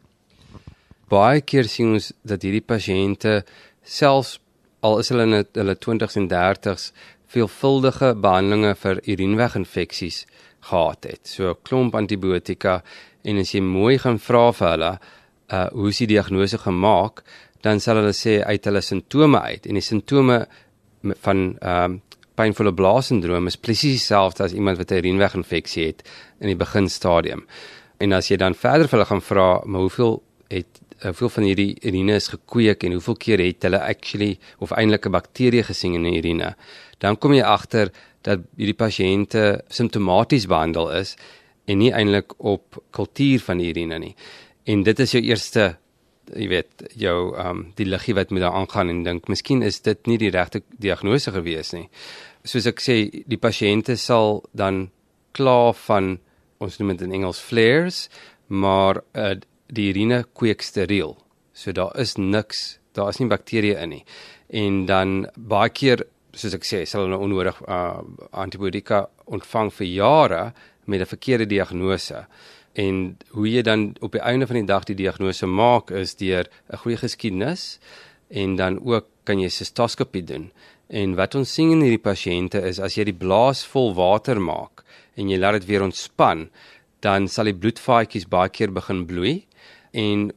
Baie 1.11 1.41
keer 1.41 1.69
sien 1.69 1.95
ons 1.97 2.11
dat 2.23 2.45
hierdie 2.45 2.65
pasiënte 2.65 3.41
selfs 3.83 4.39
al 4.85 5.01
is 5.01 5.11
hulle 5.13 5.27
in 5.29 5.39
hulle 5.57 5.77
20s 5.77 6.19
en 6.21 6.29
30s 6.31 6.91
veelvuldige 7.31 8.13
behandelings 8.21 8.81
vir 8.83 9.01
urineweginfeksies 9.07 10.25
gehad 10.69 11.05
het. 11.09 11.25
So 11.25 11.51
'n 11.51 11.57
klomp 11.63 11.95
antibiotika 11.95 12.83
en 13.25 13.39
as 13.39 13.55
jy 13.55 13.61
mooi 13.61 13.99
gaan 13.99 14.19
vra 14.19 14.53
vir 14.53 14.69
hulle, 14.69 14.99
uh 15.53 15.69
hoe 15.73 15.89
is 15.89 15.99
die 15.99 16.07
diagnose 16.07 16.59
gemaak, 16.59 17.23
dan 17.61 17.81
sal 17.81 18.01
hulle 18.01 18.15
sê 18.17 18.41
uit 18.43 18.65
hulle 18.65 18.81
simptome 18.81 19.41
uit 19.41 19.67
en 19.67 19.75
die 19.75 19.85
simptome 19.85 20.47
van 21.27 21.59
ehm 21.61 21.85
um, 21.85 22.01
pynvolle 22.41 22.73
blaasindroom 22.73 23.51
is 23.51 23.59
presies 23.61 23.99
dieselfde 23.99 24.45
as 24.47 24.55
iemand 24.57 24.79
wat 24.79 24.93
'n 24.93 25.01
urineweginfeksie 25.03 25.87
het 25.87 26.01
in 26.41 26.47
die 26.47 26.57
beginstadium. 26.57 27.47
En 27.99 28.13
as 28.13 28.29
jy 28.31 28.37
dan 28.37 28.55
verder 28.55 28.89
vir 28.89 28.99
hulle 28.99 29.11
gaan 29.11 29.23
vra, 29.23 29.61
maar 29.65 29.81
hoeveel 29.81 30.23
het 30.49 30.81
hoeveel 31.03 31.29
van 31.29 31.43
hierdie 31.43 31.77
urine 31.81 32.15
is 32.15 32.29
gekweek 32.29 32.85
en 32.85 32.93
hoeveel 32.93 33.17
keer 33.17 33.41
het 33.41 33.63
hulle 33.63 33.81
actually 33.81 34.39
of 34.59 34.71
eintlik 34.71 35.07
'n 35.07 35.11
bakterie 35.11 35.63
gesien 35.63 35.95
in 35.95 36.03
die 36.03 36.19
urine, 36.19 36.55
dan 36.99 37.19
kom 37.19 37.33
jy 37.33 37.43
agter 37.43 37.91
dat 38.23 38.41
hierdie 38.57 38.77
pasiënte 38.77 39.63
simptomaties 39.69 40.47
behandel 40.47 40.91
is 40.93 41.17
en 41.65 41.79
nie 41.79 41.93
eintlik 41.93 42.35
op 42.39 42.83
kultuur 42.91 43.41
van 43.41 43.59
die 43.59 43.71
urine 43.71 43.99
nie. 43.99 44.15
En 44.65 44.83
dit 44.83 44.99
is 44.99 45.11
jou 45.11 45.23
eerste 45.23 45.77
jy 46.37 46.49
weet 46.49 46.85
jou 46.99 47.35
ehm 47.35 47.51
um, 47.51 47.63
die 47.77 47.87
liggie 47.87 48.15
wat 48.15 48.31
met 48.31 48.43
daar 48.43 48.57
aangaan 48.59 48.89
en 48.89 49.03
dink 49.05 49.29
miskien 49.29 49.63
is 49.63 49.81
dit 49.81 50.07
nie 50.07 50.19
die 50.19 50.31
regte 50.31 50.63
diagnose 50.79 51.33
gewees 51.33 51.73
nie. 51.73 51.89
Soos 52.45 52.67
ek 52.67 52.81
sê, 52.81 52.97
die 53.27 53.39
pasiënte 53.39 53.97
sal 53.97 54.43
dan 54.57 54.91
kla 55.37 55.73
van 55.87 56.19
ons 56.61 56.79
noem 56.79 56.95
dit 56.95 57.07
in 57.07 57.17
Engels 57.21 57.41
flares, 57.41 58.09
maar 58.49 59.03
uh, 59.15 59.35
die 59.69 59.91
urine 59.93 60.25
kweek 60.37 60.63
steriel. 60.63 61.17
So 61.53 61.73
daar 61.73 61.93
is 62.01 62.17
niks, 62.19 62.79
daar 62.97 63.13
is 63.13 63.21
nie 63.21 63.29
bakterieë 63.31 63.79
in 63.85 63.95
nie. 63.95 64.03
En 64.49 64.85
dan 64.87 65.27
baie 65.37 65.71
keer, 65.71 66.05
soos 66.35 66.57
ek 66.57 66.67
sê, 66.67 66.83
sal 66.87 67.07
hulle 67.07 67.21
onnodig 67.21 67.61
uh, 67.67 68.01
antibiotika 68.33 69.05
ontvang 69.31 69.71
vir 69.79 69.87
jare 69.87 70.43
met 70.87 71.01
'n 71.01 71.13
verkeerde 71.13 71.47
diagnose. 71.47 72.27
En 72.79 73.17
hoe 73.35 73.49
jy 73.51 73.63
dan 73.63 73.95
op 74.01 74.13
die 74.13 74.23
einde 74.23 74.47
van 74.47 74.61
die 74.61 74.67
dag 74.67 74.85
die 74.85 74.99
diagnose 74.99 75.47
maak 75.47 75.91
is 75.91 76.15
deur 76.15 76.47
'n 76.71 76.77
goeie 76.77 76.97
geskiedenis 76.97 77.79
en 78.31 78.57
dan 78.57 78.79
ook 78.85 79.07
kan 79.25 79.41
jy 79.41 79.49
sistoskopie 79.49 80.25
doen. 80.25 80.53
En 80.89 81.15
wat 81.15 81.35
ons 81.35 81.53
sien 81.55 81.71
in 81.71 81.81
hierdie 81.81 82.03
pasiënte 82.03 82.63
is 82.63 82.79
as 82.79 82.95
jy 82.95 83.05
die 83.05 83.19
blaas 83.19 83.65
vol 83.65 83.95
water 83.95 84.41
maak 84.41 84.85
en 85.17 85.29
jy 85.29 85.39
laat 85.39 85.53
dit 85.61 85.67
weer 85.67 85.83
ontspan, 85.83 86.49
dan 87.01 87.29
sal 87.29 87.45
die 87.45 87.57
bloedvaatjies 87.57 88.29
baie 88.29 88.49
keer 88.49 88.73
begin 88.73 89.07
bloei 89.07 89.47
en 89.93 90.31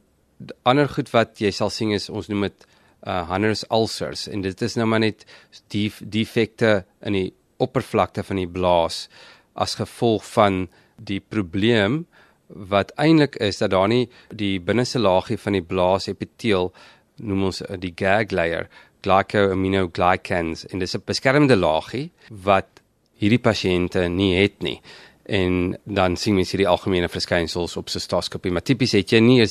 ander 0.62 0.88
goed 0.88 1.10
wat 1.14 1.40
jy 1.40 1.50
sal 1.54 1.70
sien 1.70 1.92
is 1.94 2.10
ons 2.10 2.28
noem 2.28 2.48
dit 2.48 2.66
uh 3.04 3.22
Hanner's 3.28 3.64
ulcers 3.68 4.26
en 4.32 4.40
dit 4.44 4.62
is 4.62 4.76
nou 4.76 4.86
maar 4.88 5.02
net 5.04 5.26
die 5.72 5.90
defekte 6.00 6.84
in 7.04 7.18
die 7.18 7.30
oppervlakte 7.60 8.24
van 8.24 8.40
die 8.40 8.48
blaas 8.48 9.08
as 9.54 9.76
gevolg 9.78 10.24
van 10.32 10.64
die 10.96 11.20
probleem 11.20 12.04
wat 12.48 12.92
eintlik 12.96 13.36
is 13.36 13.58
dat 13.58 13.70
daar 13.70 13.88
nie 13.88 14.08
die 14.30 14.60
binneste 14.60 14.98
laagie 14.98 15.38
van 15.38 15.52
die 15.52 15.62
blaas 15.62 16.08
epiteel 16.08 16.72
noem 17.16 17.44
ons 17.50 17.62
uh, 17.62 17.76
die 17.78 17.94
gag 17.96 18.30
layer 18.30 18.68
glycoaminoglycans 19.04 20.66
en 20.66 20.78
dis 20.78 20.94
'n 20.96 21.02
beskermende 21.06 21.56
laagie 21.56 22.10
wat 22.30 22.80
hierdie 23.16 23.40
pasiënte 23.40 24.08
nie 24.08 24.34
het 24.36 24.62
nie 24.62 24.80
en 25.24 25.76
dan 25.84 26.16
sien 26.16 26.34
mens 26.34 26.50
hierdie 26.52 26.68
algemene 26.68 27.08
verskynsels 27.08 27.76
op 27.76 27.88
sistoskopie 27.88 28.52
maar 28.52 28.62
tipies 28.62 28.92
het 28.92 29.12
jy 29.12 29.20
nie 29.20 29.42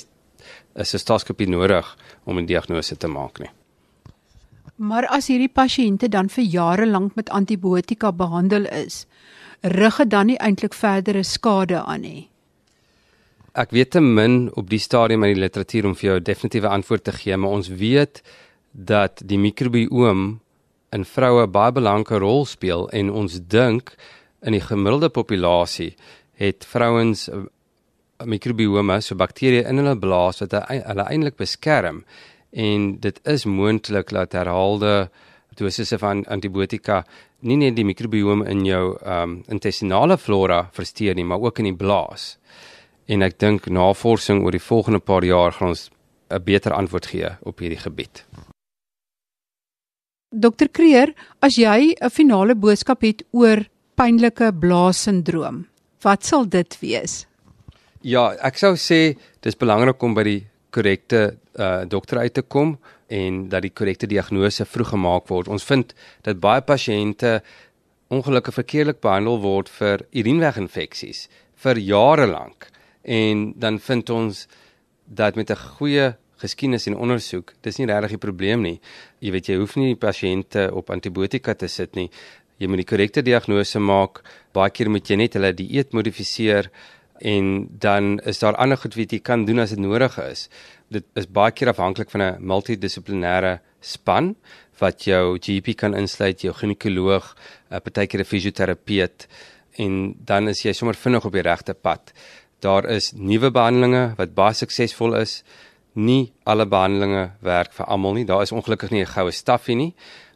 'n 0.75 0.85
sistoskopie 0.85 1.49
nodig 1.49 1.97
om 2.23 2.39
'n 2.39 2.45
diagnose 2.45 2.97
te 2.97 3.07
maak 3.07 3.39
nie. 3.39 3.49
Maar 4.75 5.07
as 5.07 5.27
hierdie 5.27 5.51
pasiënte 5.53 6.09
dan 6.09 6.29
vir 6.29 6.43
jare 6.43 6.85
lank 6.85 7.15
met 7.15 7.29
antibiotika 7.29 8.11
behandel 8.11 8.65
is, 8.65 9.05
rig 9.61 9.97
dit 9.97 10.09
dan 10.09 10.25
nie 10.25 10.37
eintlik 10.37 10.73
verdere 10.73 11.23
skade 11.23 11.83
aan 11.83 12.01
nie. 12.01 12.29
Ek 13.53 13.69
weet 13.69 13.91
te 13.93 13.99
min 14.01 14.47
op 14.57 14.65
die 14.65 14.81
stadium 14.81 15.21
in 15.27 15.35
die 15.35 15.43
literatuur 15.43 15.85
om 15.85 15.93
vir 15.93 16.07
jou 16.07 16.15
'n 16.17 16.23
definitiewe 16.23 16.67
antwoord 16.67 17.03
te 17.03 17.11
gee, 17.11 17.37
maar 17.37 17.51
ons 17.51 17.67
weet 17.67 18.23
dat 18.71 19.21
die 19.25 19.37
mikrobioom 19.37 20.39
in 20.91 21.05
vroue 21.05 21.47
baie 21.47 21.71
belangrike 21.71 22.17
rol 22.17 22.45
speel 22.45 22.89
en 22.89 23.11
ons 23.11 23.39
dink 23.47 23.95
in 24.41 24.53
die 24.53 24.61
gemiddelde 24.61 25.09
populasie 25.09 25.95
het 26.33 26.65
vrouens 26.65 27.29
eh, 27.29 27.45
mikrobiome, 28.25 29.01
so 29.01 29.15
bakterieë 29.15 29.67
in 29.69 29.77
hulle 29.77 29.99
blaas 29.99 30.41
wat 30.41 30.53
hulle 30.69 31.05
eintlik 31.05 31.37
beskerm 31.37 32.03
en 32.51 32.99
dit 32.99 33.19
is 33.23 33.45
moontlik 33.45 34.09
dat 34.09 34.33
herhaalde 34.33 35.09
dosisse 35.57 35.99
van 35.99 36.25
antibiotika 36.25 37.03
nie 37.41 37.57
net 37.57 37.75
die 37.75 37.85
mikrobiome 37.85 38.49
in 38.49 38.65
jou 38.65 38.97
um 39.05 39.43
intestinale 39.47 40.17
flora 40.17 40.69
versteur 40.71 41.13
nie, 41.15 41.25
maar 41.25 41.39
ook 41.39 41.59
in 41.59 41.65
die 41.65 41.77
blaas. 41.77 42.37
En 43.05 43.21
ek 43.21 43.39
dink 43.39 43.67
navorsing 43.67 44.43
oor 44.43 44.55
die 44.55 44.63
volgende 44.63 44.99
paar 44.99 45.25
jaar 45.27 45.51
gaan 45.51 45.73
ons 45.73 45.89
'n 46.31 46.43
beter 46.43 46.71
antwoord 46.73 47.05
gee 47.05 47.29
op 47.43 47.59
hierdie 47.59 47.79
gebied. 47.79 48.25
Dokter 50.31 50.69
Kreer, 50.69 51.13
as 51.41 51.55
jy 51.55 51.95
'n 52.01 52.09
finale 52.09 52.55
boodskap 52.55 53.01
het 53.01 53.23
oor 53.31 53.67
pynlike 53.95 54.53
blaasindroom. 54.59 55.67
Wat 56.01 56.25
sal 56.25 56.49
dit 56.49 56.79
wees? 56.79 57.25
Ja, 58.01 58.35
ek 58.43 58.57
sou 58.57 58.73
sê 58.75 59.17
dis 59.41 59.55
belangrik 59.55 60.01
om 60.03 60.13
by 60.13 60.23
die 60.23 60.47
korrekte 60.71 61.37
uh 61.53 61.85
dokter 61.85 62.17
uit 62.17 62.33
te 62.33 62.41
kom 62.41 62.77
en 63.07 63.49
dat 63.49 63.61
die 63.61 63.69
korrekte 63.69 64.07
diagnose 64.07 64.65
vroeg 64.65 64.89
gemaak 64.89 65.27
word. 65.27 65.47
Ons 65.47 65.63
vind 65.63 65.93
dat 66.23 66.39
baie 66.39 66.61
pasiënte 66.61 67.41
ongelukkig 68.09 68.53
verkeerlik 68.53 69.01
behandel 69.01 69.39
word 69.39 69.69
vir 69.69 70.05
urineweginfeksies 70.11 71.27
vir 71.55 71.77
jare 71.77 72.27
lank. 72.27 72.67
En 73.03 73.53
dan 73.55 73.79
vind 73.79 74.09
ons 74.09 74.47
dat 75.05 75.35
met 75.35 75.49
'n 75.49 75.55
goeie 75.55 76.15
geskiedenis 76.37 76.87
en 76.87 76.97
ondersoek, 76.97 77.53
dis 77.61 77.77
nie 77.77 77.87
regtig 77.87 78.11
'n 78.11 78.17
probleem 78.17 78.61
nie. 78.61 78.79
Jy 79.19 79.31
weet 79.31 79.47
jy 79.47 79.55
hoef 79.55 79.75
nie 79.75 79.95
die 79.95 80.07
pasiënte 80.07 80.71
op 80.73 80.89
antibiotika 80.89 81.53
te 81.53 81.67
sit 81.67 81.95
nie 81.95 82.09
jy 82.63 82.69
moet 82.69 82.83
die 82.83 82.87
korrekte 82.87 83.23
diagnose 83.25 83.81
maak. 83.81 84.21
Baie 84.55 84.71
keer 84.73 84.91
moet 84.93 85.09
jy 85.09 85.19
net 85.19 85.37
hulle 85.37 85.53
dieet 85.57 85.93
modifiseer 85.95 86.69
en 87.23 87.49
dan 87.79 88.17
is 88.29 88.41
daar 88.41 88.57
ander 88.59 88.79
goed 88.79 88.97
wat 88.99 89.13
jy 89.13 89.19
kan 89.23 89.45
doen 89.47 89.63
as 89.63 89.75
dit 89.75 89.81
nodig 89.81 90.15
is. 90.23 90.47
Dit 90.91 91.07
is 91.19 91.29
baie 91.29 91.53
keer 91.55 91.71
afhanklik 91.71 92.11
van 92.11 92.21
'n 92.21 92.41
multidissiplinêre 92.41 93.59
span 93.81 94.35
wat 94.79 95.05
jou 95.05 95.37
GP 95.37 95.75
kan 95.77 95.93
insluit, 95.93 96.41
jou 96.41 96.53
ginekoloog, 96.53 97.35
'n 97.71 97.81
partykeer 97.81 98.21
'n 98.21 98.25
fisioterapeut 98.25 99.27
en 99.77 100.15
dan 100.25 100.47
is 100.47 100.61
jy 100.63 100.73
sommer 100.73 100.95
vinnig 100.95 101.25
op 101.25 101.33
die 101.33 101.41
regte 101.41 101.73
pad. 101.73 102.13
Daar 102.63 102.87
is 102.89 103.11
nuwe 103.13 103.51
behandelings 103.51 104.17
wat 104.17 104.35
baie 104.35 104.55
suksesvol 104.55 105.17
is. 105.19 105.43
Nie 105.95 106.31
alle 106.45 106.65
behandelings 106.65 107.35
werk 107.43 107.73
vir 107.75 107.85
almal 107.85 108.13
nie. 108.13 108.25
Daar 108.25 108.41
is 108.41 108.55
ongelukkig 108.55 108.91
nie 108.91 109.03
'n 109.03 109.13
goue 109.15 109.31
stafie 109.31 109.75
nie 109.75 109.93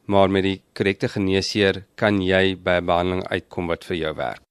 maar 0.08 0.32
met 0.32 0.46
die 0.46 0.58
korrekte 0.76 1.10
geneesheer 1.12 1.84
kan 2.00 2.22
jy 2.24 2.56
by 2.56 2.80
'n 2.80 2.86
behandeling 2.86 3.28
uitkom 3.28 3.68
wat 3.68 3.84
vir 3.84 3.98
jou 3.98 4.14
werk. 4.16 4.42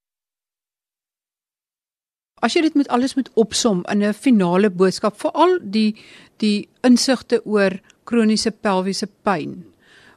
As 2.43 2.55
jy 2.55 2.63
dit 2.63 2.75
met 2.75 2.89
alles 2.89 3.17
moet 3.17 3.31
opsom 3.35 3.85
in 3.89 4.03
'n 4.03 4.13
finale 4.13 4.71
boodskap 4.71 5.17
vir 5.17 5.31
al 5.31 5.59
die 5.63 5.97
die 6.37 6.69
insigte 6.83 7.41
oor 7.45 7.81
kroniese 8.05 8.51
pelviese 8.51 9.09
pyn. 9.23 9.65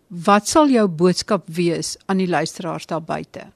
Wat 0.10 0.48
sal 0.48 0.68
jou 0.68 0.88
boodskap 0.88 1.48
wees 1.48 1.98
aan 2.06 2.18
die 2.18 2.28
luisteraars 2.28 2.86
daar 2.86 3.02
buite? 3.02 3.52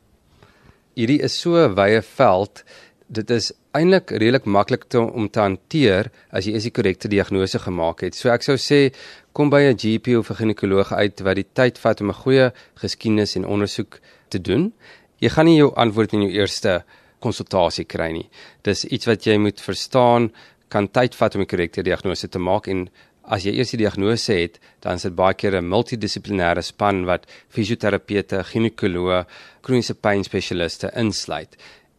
Hierdie 0.95 1.21
is 1.21 1.39
so 1.39 1.55
'n 1.55 1.75
wye 1.75 2.01
veld. 2.01 2.63
Dit 3.07 3.29
is 3.29 3.51
eintlik 3.71 4.11
redelik 4.11 4.45
maklik 4.45 4.83
te, 4.89 4.99
om 4.99 5.29
te 5.29 5.39
hanteer 5.39 6.09
as 6.31 6.45
jy 6.45 6.53
is 6.55 6.63
die 6.63 6.71
korrekte 6.71 7.07
diagnose 7.07 7.59
gemaak 7.59 8.01
het. 8.01 8.15
So 8.15 8.29
ek 8.29 8.43
sou 8.43 8.55
sê 8.57 8.93
kom 9.33 9.49
by 9.49 9.61
'n 9.61 9.77
GP 9.77 10.17
of 10.17 10.29
'n 10.29 10.35
ginekoloog 10.35 10.93
uit 10.93 11.21
wat 11.21 11.35
die 11.35 11.47
tyd 11.53 11.77
vat 11.77 12.01
om 12.01 12.09
'n 12.09 12.21
goeie 12.23 12.51
geskiedenis 12.75 13.35
en 13.35 13.45
ondersoek 13.45 13.99
te 14.29 14.39
doen. 14.39 14.73
Jy 15.19 15.29
gaan 15.29 15.45
nie 15.45 15.57
jou 15.57 15.73
antwoord 15.75 16.13
in 16.13 16.21
jou 16.21 16.31
eerste 16.31 16.83
konsultasie 17.19 17.85
kry 17.85 18.11
nie. 18.11 18.29
Dis 18.63 18.85
iets 18.85 19.05
wat 19.05 19.25
jy 19.25 19.37
moet 19.37 19.61
verstaan, 19.61 20.31
kan 20.69 20.87
tyd 20.87 21.15
vat 21.15 21.35
om 21.35 21.41
'n 21.41 21.47
korrekte 21.47 21.83
diagnose 21.83 22.27
te 22.27 22.39
maak 22.39 22.67
en 22.67 22.89
as 23.23 23.43
jy 23.43 23.53
eers 23.55 23.71
die 23.71 23.77
diagnose 23.77 24.33
het, 24.33 24.59
dan 24.81 24.95
is 24.95 25.05
dit 25.07 25.15
baie 25.15 25.33
keer 25.33 25.55
'n 25.55 25.69
multidissiplinêre 25.69 26.61
span 26.61 27.05
wat 27.05 27.25
fisioterapeute, 27.49 28.43
ginekoloë, 28.43 29.25
kroniese 29.61 29.93
pyn 29.93 30.23
spesialiste 30.23 30.91
insluit. 30.95 31.55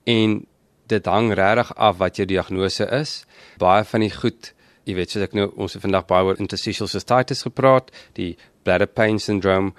En 0.06 0.46
dit 0.86 1.06
hang 1.06 1.32
regtig 1.32 1.72
af 1.76 1.98
wat 1.98 2.16
jou 2.16 2.26
diagnose 2.26 2.86
is. 2.92 3.24
Baie 3.58 3.84
van 3.84 4.04
die 4.04 4.12
goed, 4.12 4.52
jy 4.84 4.96
weet, 4.98 5.14
soos 5.14 5.26
ek 5.26 5.36
nou 5.36 5.50
ons 5.56 5.76
het 5.76 5.82
vandag 5.84 6.06
baie 6.10 6.24
oor 6.24 6.40
interstitial 6.40 6.90
cystitis 6.90 7.44
gepraat, 7.46 7.90
die 8.18 8.34
bladder 8.64 8.88
pain 8.88 9.18
syndrome 9.18 9.72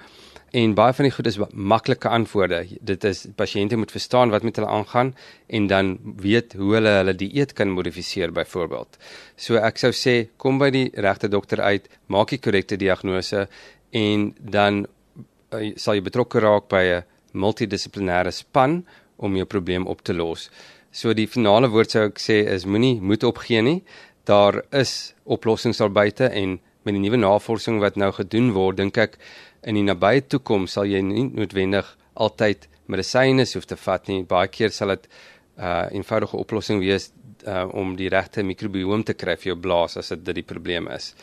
en 0.56 0.74
baie 0.78 0.94
van 0.94 1.04
die 1.04 1.12
goed 1.12 1.26
is 1.28 1.38
maklike 1.52 2.08
antwoorde. 2.08 2.62
Dit 2.80 3.04
is 3.04 3.24
pasiënte 3.36 3.76
moet 3.76 3.92
verstaan 3.92 4.30
wat 4.32 4.44
met 4.46 4.56
hulle 4.56 4.70
aangaan 4.72 5.12
en 5.46 5.66
dan 5.66 5.96
weet 6.22 6.54
hoe 6.56 6.74
hulle 6.78 6.94
hulle 7.00 7.14
dieet 7.18 7.52
kan 7.58 7.74
modifiseer 7.74 8.32
byvoorbeeld. 8.32 8.96
So 9.36 9.60
ek 9.60 9.80
sou 9.82 9.92
sê 9.92 10.16
kom 10.40 10.60
by 10.62 10.70
die 10.72 10.86
regte 10.94 11.28
dokter 11.28 11.60
uit, 11.60 11.90
maak 12.06 12.32
die 12.32 12.40
korrekte 12.40 12.78
diagnose 12.80 13.48
en 13.92 14.30
dan 14.38 14.84
uh, 14.86 15.72
sal 15.76 15.98
jy 15.98 16.06
betrokke 16.06 16.40
raak 16.40 16.70
by 16.72 16.84
'n 16.94 17.04
multidissiplinêre 17.36 18.32
span 18.32 18.84
om 19.16 19.36
jou 19.36 19.44
probleem 19.44 19.86
op 19.86 20.02
te 20.02 20.14
los. 20.14 20.48
So 20.96 21.12
die 21.12 21.26
finale 21.28 21.68
woord 21.68 21.92
sou 21.92 22.06
ek 22.08 22.20
sê 22.22 22.38
is 22.48 22.64
moenie 22.64 23.02
moed 23.04 23.24
opgee 23.28 23.60
nie. 23.60 23.82
Daar 24.24 24.62
is 24.72 25.12
oplossings 25.28 25.82
daar 25.82 25.92
buite 25.92 26.30
en 26.32 26.54
met 26.88 26.94
die 26.96 27.02
nuwe 27.02 27.18
navorsing 27.20 27.82
wat 27.82 27.98
nou 28.00 28.08
gedoen 28.16 28.54
word, 28.54 28.78
dink 28.80 28.96
ek 28.96 29.18
in 29.68 29.76
die 29.76 29.84
nabye 29.84 30.22
toekoms 30.24 30.78
sal 30.78 30.88
jy 30.88 31.02
nie 31.04 31.26
noodwendig 31.26 31.90
altyd 32.14 32.64
medisyne 32.88 33.44
hoef 33.50 33.68
te 33.68 33.76
vat 33.76 34.08
nie. 34.08 34.22
Baie 34.24 34.48
keer 34.48 34.72
sal 34.72 34.94
dit 34.94 35.04
'n 35.04 35.64
uh, 35.64 35.88
eenvoudige 35.92 36.36
oplossing 36.40 36.80
wees 36.80 37.10
uh, 37.44 37.68
om 37.74 37.92
die 37.96 38.08
regte 38.08 38.42
mikrobiom 38.42 39.04
te 39.04 39.14
kry 39.14 39.36
vir 39.36 39.52
jou 39.52 39.58
blaas 39.60 39.96
as 39.96 40.08
dit 40.08 40.34
die 40.34 40.48
probleem 40.54 40.88
is. 40.88 41.14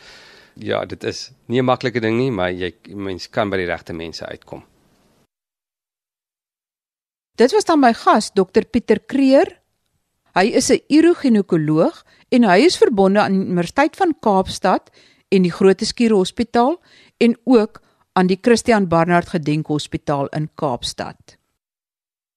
Ja, 0.54 0.84
dit 0.84 1.02
is 1.04 1.32
nie 1.48 1.58
'n 1.58 1.66
maklike 1.66 2.00
ding 2.00 2.16
nie, 2.16 2.30
maar 2.30 2.52
jy 2.52 2.72
mens 2.94 3.26
kan 3.26 3.50
by 3.50 3.56
die 3.56 3.66
regte 3.66 3.92
mense 3.92 4.22
uitkom. 4.26 4.62
Dit 7.36 7.52
was 7.52 7.64
dan 7.64 7.80
my 7.80 7.92
gas, 7.92 8.30
Dr 8.30 8.62
Pieter 8.70 9.00
Kreer. 9.00 9.63
Hy 10.34 10.50
is 10.58 10.70
'n 10.70 10.82
uroginekoloog 10.88 12.04
en 12.28 12.44
hy 12.44 12.58
is 12.66 12.76
verbonde 12.76 13.20
aan 13.20 13.32
die 13.32 13.46
Universiteit 13.46 13.96
van 13.96 14.14
Kaapstad 14.20 14.90
en 15.28 15.42
die 15.42 15.52
Groote 15.52 15.84
Skuur 15.84 16.10
Hospitaal 16.10 16.82
en 17.18 17.36
ook 17.44 17.82
aan 18.12 18.26
die 18.26 18.38
Christian 18.42 18.88
Barnard 18.88 19.28
Gedenkhospitaal 19.28 20.26
in 20.26 20.50
Kaapstad. 20.54 21.36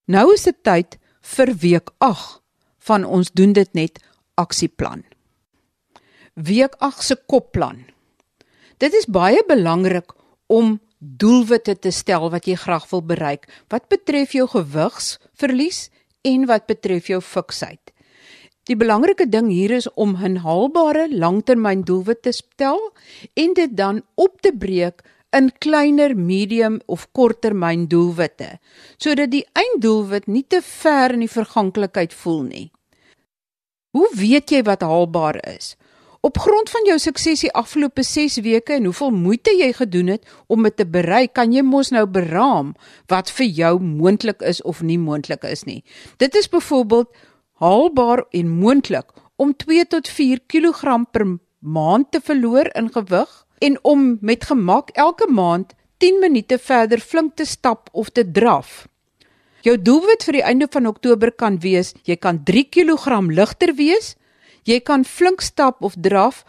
Nou 0.06 0.34
is 0.34 0.44
dit 0.44 0.64
tyd 0.64 0.98
vir 1.22 1.54
week 1.56 1.90
8 1.98 2.42
van 2.88 3.04
ons 3.04 3.32
doen 3.32 3.54
dit 3.54 3.74
net 3.74 4.00
aksieplan. 4.36 5.04
Week 6.34 6.76
8 6.80 7.04
se 7.04 7.16
kopplan. 7.26 7.86
Dit 8.78 8.94
is 8.94 9.10
baie 9.10 9.42
belangrik 9.48 10.14
om 10.46 10.78
doelwitte 10.98 11.76
te 11.80 11.92
stel 11.92 12.30
wat 12.30 12.46
jy 12.46 12.56
graag 12.56 12.90
wil 12.90 13.02
bereik 13.02 13.46
wat 13.70 13.90
betref 13.90 14.34
jou 14.38 14.48
gewigsverlies 14.50 15.90
en 16.32 16.48
wat 16.50 16.68
betref 16.68 17.08
jou 17.12 17.22
fiksheid. 17.24 17.94
Die 18.68 18.76
belangrike 18.76 19.30
ding 19.32 19.48
hier 19.48 19.72
is 19.72 19.88
om 19.96 20.18
'n 20.20 20.42
haalbare 20.44 21.08
langtermyndoelwit 21.12 22.22
te 22.22 22.32
stel 22.32 22.80
en 23.34 23.54
dit 23.54 23.78
dan 23.78 24.02
op 24.16 24.42
te 24.42 24.52
breek 24.52 25.04
in 25.32 25.52
kleiner, 25.60 26.16
medium 26.16 26.80
of 26.86 27.08
korttermyn 27.12 27.88
doelwitte 27.88 28.60
sodat 28.98 29.32
die 29.32 29.46
einddoelwit 29.54 30.28
nie 30.28 30.46
te 30.48 30.62
ver 30.62 31.14
in 31.14 31.24
die 31.26 31.32
verganklikheid 31.32 32.14
voel 32.14 32.42
nie. 32.42 32.72
Hoe 33.92 34.10
weet 34.16 34.52
jy 34.52 34.64
wat 34.64 34.82
haalbaar 34.82 35.40
is? 35.56 35.76
Op 36.22 36.38
grond 36.38 36.70
van 36.70 36.86
jou 36.86 36.98
sukses 37.00 37.44
die 37.46 37.52
afgelope 37.54 38.04
6 38.04 38.40
weke 38.42 38.74
en 38.74 38.90
hoeveel 38.90 39.12
moeite 39.14 39.54
jy 39.54 39.70
gedoen 39.78 40.08
het 40.16 40.26
om 40.48 40.64
dit 40.66 40.76
te 40.78 40.86
bereik, 40.86 41.34
kan 41.38 41.54
jy 41.54 41.62
mos 41.62 41.92
nou 41.94 42.06
beraam 42.10 42.74
wat 43.12 43.30
vir 43.38 43.46
jou 43.46 43.74
moontlik 43.80 44.42
is 44.42 44.62
of 44.62 44.82
nie 44.82 44.98
moontlik 44.98 45.46
is 45.46 45.64
nie. 45.70 45.84
Dit 46.18 46.36
is 46.36 46.50
byvoorbeeld 46.50 47.14
haalbaar 47.62 48.26
en 48.32 48.50
moontlik 48.50 49.14
om 49.36 49.54
2 49.54 49.86
tot 49.86 50.10
4 50.10 50.42
kg 50.50 51.06
per 51.12 51.26
maand 51.60 52.12
te 52.12 52.22
verloor 52.22 52.70
in 52.74 52.90
gewig 52.94 53.46
en 53.60 53.78
om 53.84 54.18
met 54.22 54.44
gemak 54.50 54.90
elke 54.94 55.30
maand 55.30 55.74
10 55.98 56.20
minute 56.22 56.58
verder 56.58 57.00
flink 57.00 57.36
te 57.36 57.46
stap 57.46 57.90
of 57.92 58.10
te 58.10 58.32
draf. 58.32 58.88
Jou 59.66 59.76
doelwit 59.82 60.24
vir 60.24 60.38
die 60.38 60.46
einde 60.46 60.68
van 60.72 60.86
Oktober 60.86 61.32
kan 61.32 61.58
wees: 61.60 61.94
jy 62.06 62.16
kan 62.16 62.44
3 62.46 62.64
kg 62.70 63.22
ligter 63.34 63.74
wees, 63.76 64.16
jy 64.68 64.80
kan 64.84 65.06
flink 65.08 65.42
stap 65.42 65.84
of 65.84 65.96
draf 65.96 66.44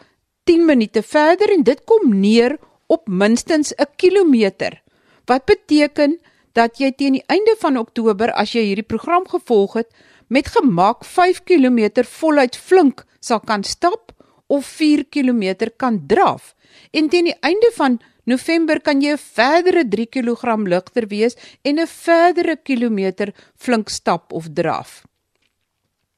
10 0.49 0.65
minute 0.67 1.01
verder 1.05 1.51
en 1.53 1.63
dit 1.63 1.83
kom 1.87 2.11
neer 2.21 2.57
op 2.87 3.07
minstens 3.07 3.73
'n 3.77 3.87
kilometer. 3.95 4.81
Wat 5.25 5.45
beteken 5.45 6.19
dat 6.53 6.79
jy 6.79 6.91
teen 6.91 7.13
die 7.13 7.27
einde 7.27 7.55
van 7.59 7.77
Oktober 7.77 8.31
as 8.31 8.51
jy 8.51 8.63
hierdie 8.65 8.87
program 8.87 9.27
gevolg 9.27 9.73
het, 9.73 9.89
met 10.27 10.47
gemak 10.47 11.05
5 11.05 11.43
km 11.43 12.03
voluit 12.03 12.55
flink 12.57 13.05
sal 13.19 13.39
kan 13.39 13.63
stap 13.63 14.11
of 14.47 14.65
4 14.65 15.05
km 15.09 15.69
kan 15.77 16.03
draf. 16.07 16.55
En 16.91 17.09
teen 17.09 17.29
die 17.29 17.39
einde 17.41 17.71
van 17.75 17.99
November 18.23 18.79
kan 18.81 19.01
jy 19.01 19.13
'n 19.13 19.17
verdere 19.17 19.83
3 19.87 20.05
kg 20.05 20.57
ligter 20.67 21.07
wees 21.07 21.35
en 21.61 21.79
'n 21.79 21.87
verdere 21.87 22.55
kilometer 22.55 23.33
flink 23.55 23.89
stap 23.89 24.33
of 24.33 24.47
draf. 24.53 25.03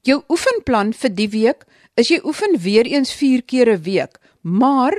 Jou 0.02 0.24
oefenplan 0.30 0.94
vir 0.94 1.10
die 1.10 1.30
week 1.30 1.66
is 1.99 2.12
jy 2.12 2.21
oefen 2.23 2.58
weer 2.60 2.86
eens 2.86 3.13
4 3.13 3.43
keer 3.43 3.73
'n 3.73 3.82
week, 3.84 4.19
maar 4.41 4.93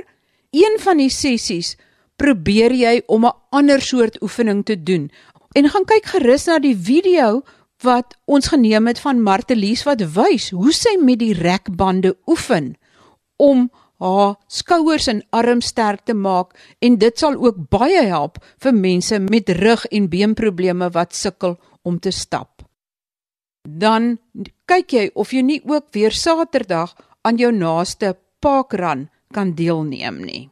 een 0.51 0.77
van 0.79 0.97
die 0.97 1.09
sessies 1.09 1.75
probeer 2.15 2.71
jy 2.71 3.01
om 3.07 3.25
'n 3.25 3.37
ander 3.49 3.81
soort 3.81 4.21
oefening 4.21 4.65
te 4.65 4.83
doen. 4.83 5.11
En 5.53 5.69
gaan 5.69 5.85
kyk 5.85 6.05
gerus 6.05 6.45
na 6.45 6.59
die 6.59 6.77
video 6.77 7.41
wat 7.81 8.15
ons 8.25 8.47
geneem 8.47 8.87
het 8.87 8.99
van 8.99 9.21
Martelies 9.21 9.83
wat 9.83 10.01
wys 10.15 10.49
hoe 10.49 10.73
sy 10.73 10.97
met 11.01 11.19
die 11.19 11.33
rekbande 11.33 12.15
oefen 12.25 12.75
om 13.35 13.69
haar 14.03 14.35
skouers 14.47 15.07
en 15.07 15.23
arms 15.29 15.65
sterk 15.65 16.03
te 16.05 16.13
maak 16.13 16.55
en 16.79 16.97
dit 16.97 17.19
sal 17.19 17.35
ook 17.35 17.69
baie 17.69 18.03
help 18.09 18.39
vir 18.63 18.73
mense 18.73 19.19
met 19.19 19.49
rug 19.49 19.85
en 19.85 20.09
beenprobleme 20.09 20.89
wat 20.89 21.15
sukkel 21.15 21.59
om 21.81 21.99
te 21.99 22.11
stap. 22.11 22.61
Dan 23.69 24.17
kyk 24.65 24.93
jy 24.93 25.05
of 25.15 25.33
jy 25.33 25.41
nie 25.41 25.61
ook 25.65 25.91
weer 25.93 26.11
Saterdag 26.11 26.95
aan 27.21 27.37
jou 27.37 27.51
naaste 27.51 28.15
parkrun 28.39 29.09
kan 29.33 29.53
deelneem 29.55 30.21
nie. 30.23 30.49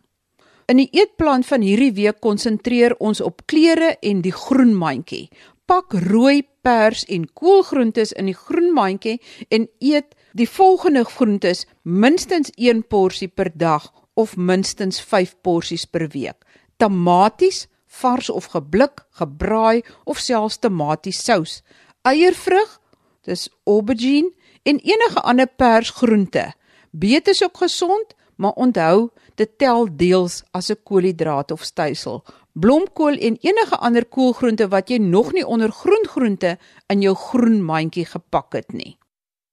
In 0.68 0.80
die 0.80 0.90
eetplan 0.96 1.44
van 1.44 1.62
hierdie 1.62 1.92
week 1.94 2.22
konsentreer 2.24 2.96
ons 3.00 3.22
op 3.22 3.44
kleure 3.46 3.98
en 4.02 4.22
die 4.22 4.32
groenmandjie. 4.32 5.30
Pak 5.66 5.94
rooi, 6.08 6.44
pers 6.62 7.04
en 7.10 7.26
koolgroentes 7.34 8.14
in 8.14 8.30
die 8.32 8.38
groenmandjie 8.38 9.20
en 9.50 9.68
eet 9.80 10.16
Die 10.32 10.50
volgende 10.50 11.04
groentes 11.04 11.66
minstens 11.84 12.52
1 12.56 12.86
porsie 12.88 13.28
per 13.28 13.52
dag 13.52 13.92
of 14.14 14.38
minstens 14.38 15.02
5 15.04 15.36
porsies 15.44 15.86
per 15.86 16.08
week. 16.14 16.46
Tamaties, 16.78 17.68
vars 17.88 18.30
of 18.30 18.48
geblik, 18.54 19.04
gebraai 19.20 19.84
of 20.04 20.20
selfs 20.20 20.58
tamatiesous. 20.58 21.62
Eiervrug, 22.08 22.80
dis 23.28 23.50
aubergine 23.64 24.32
en 24.64 24.80
enige 24.80 25.22
ander 25.22 25.48
persgroente. 25.48 26.54
Beet 26.92 27.28
is 27.28 27.44
ook 27.44 27.58
gesond, 27.58 28.16
maar 28.36 28.52
onthou, 28.52 29.10
dit 29.36 29.58
tel 29.58 29.88
deels 29.96 30.44
as 30.52 30.70
'n 30.72 30.84
koolhidraat 30.84 31.52
of 31.52 31.64
stysel. 31.64 32.24
Blomkool 32.54 33.18
en 33.18 33.38
enige 33.42 33.78
ander 33.78 34.06
koolgroente 34.06 34.68
wat 34.68 34.90
jy 34.90 34.98
nog 34.98 35.32
nie 35.32 35.46
onder 35.48 35.72
groengroente 35.72 36.58
in 36.88 37.02
jou 37.02 37.16
groenmandjie 37.16 38.06
gepak 38.06 38.54
het 38.54 38.74
nie. 38.74 38.98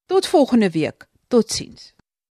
Tot 0.06 0.26
volgende 0.26 0.70
week. 0.70 1.06
Totsiens. 1.28 1.97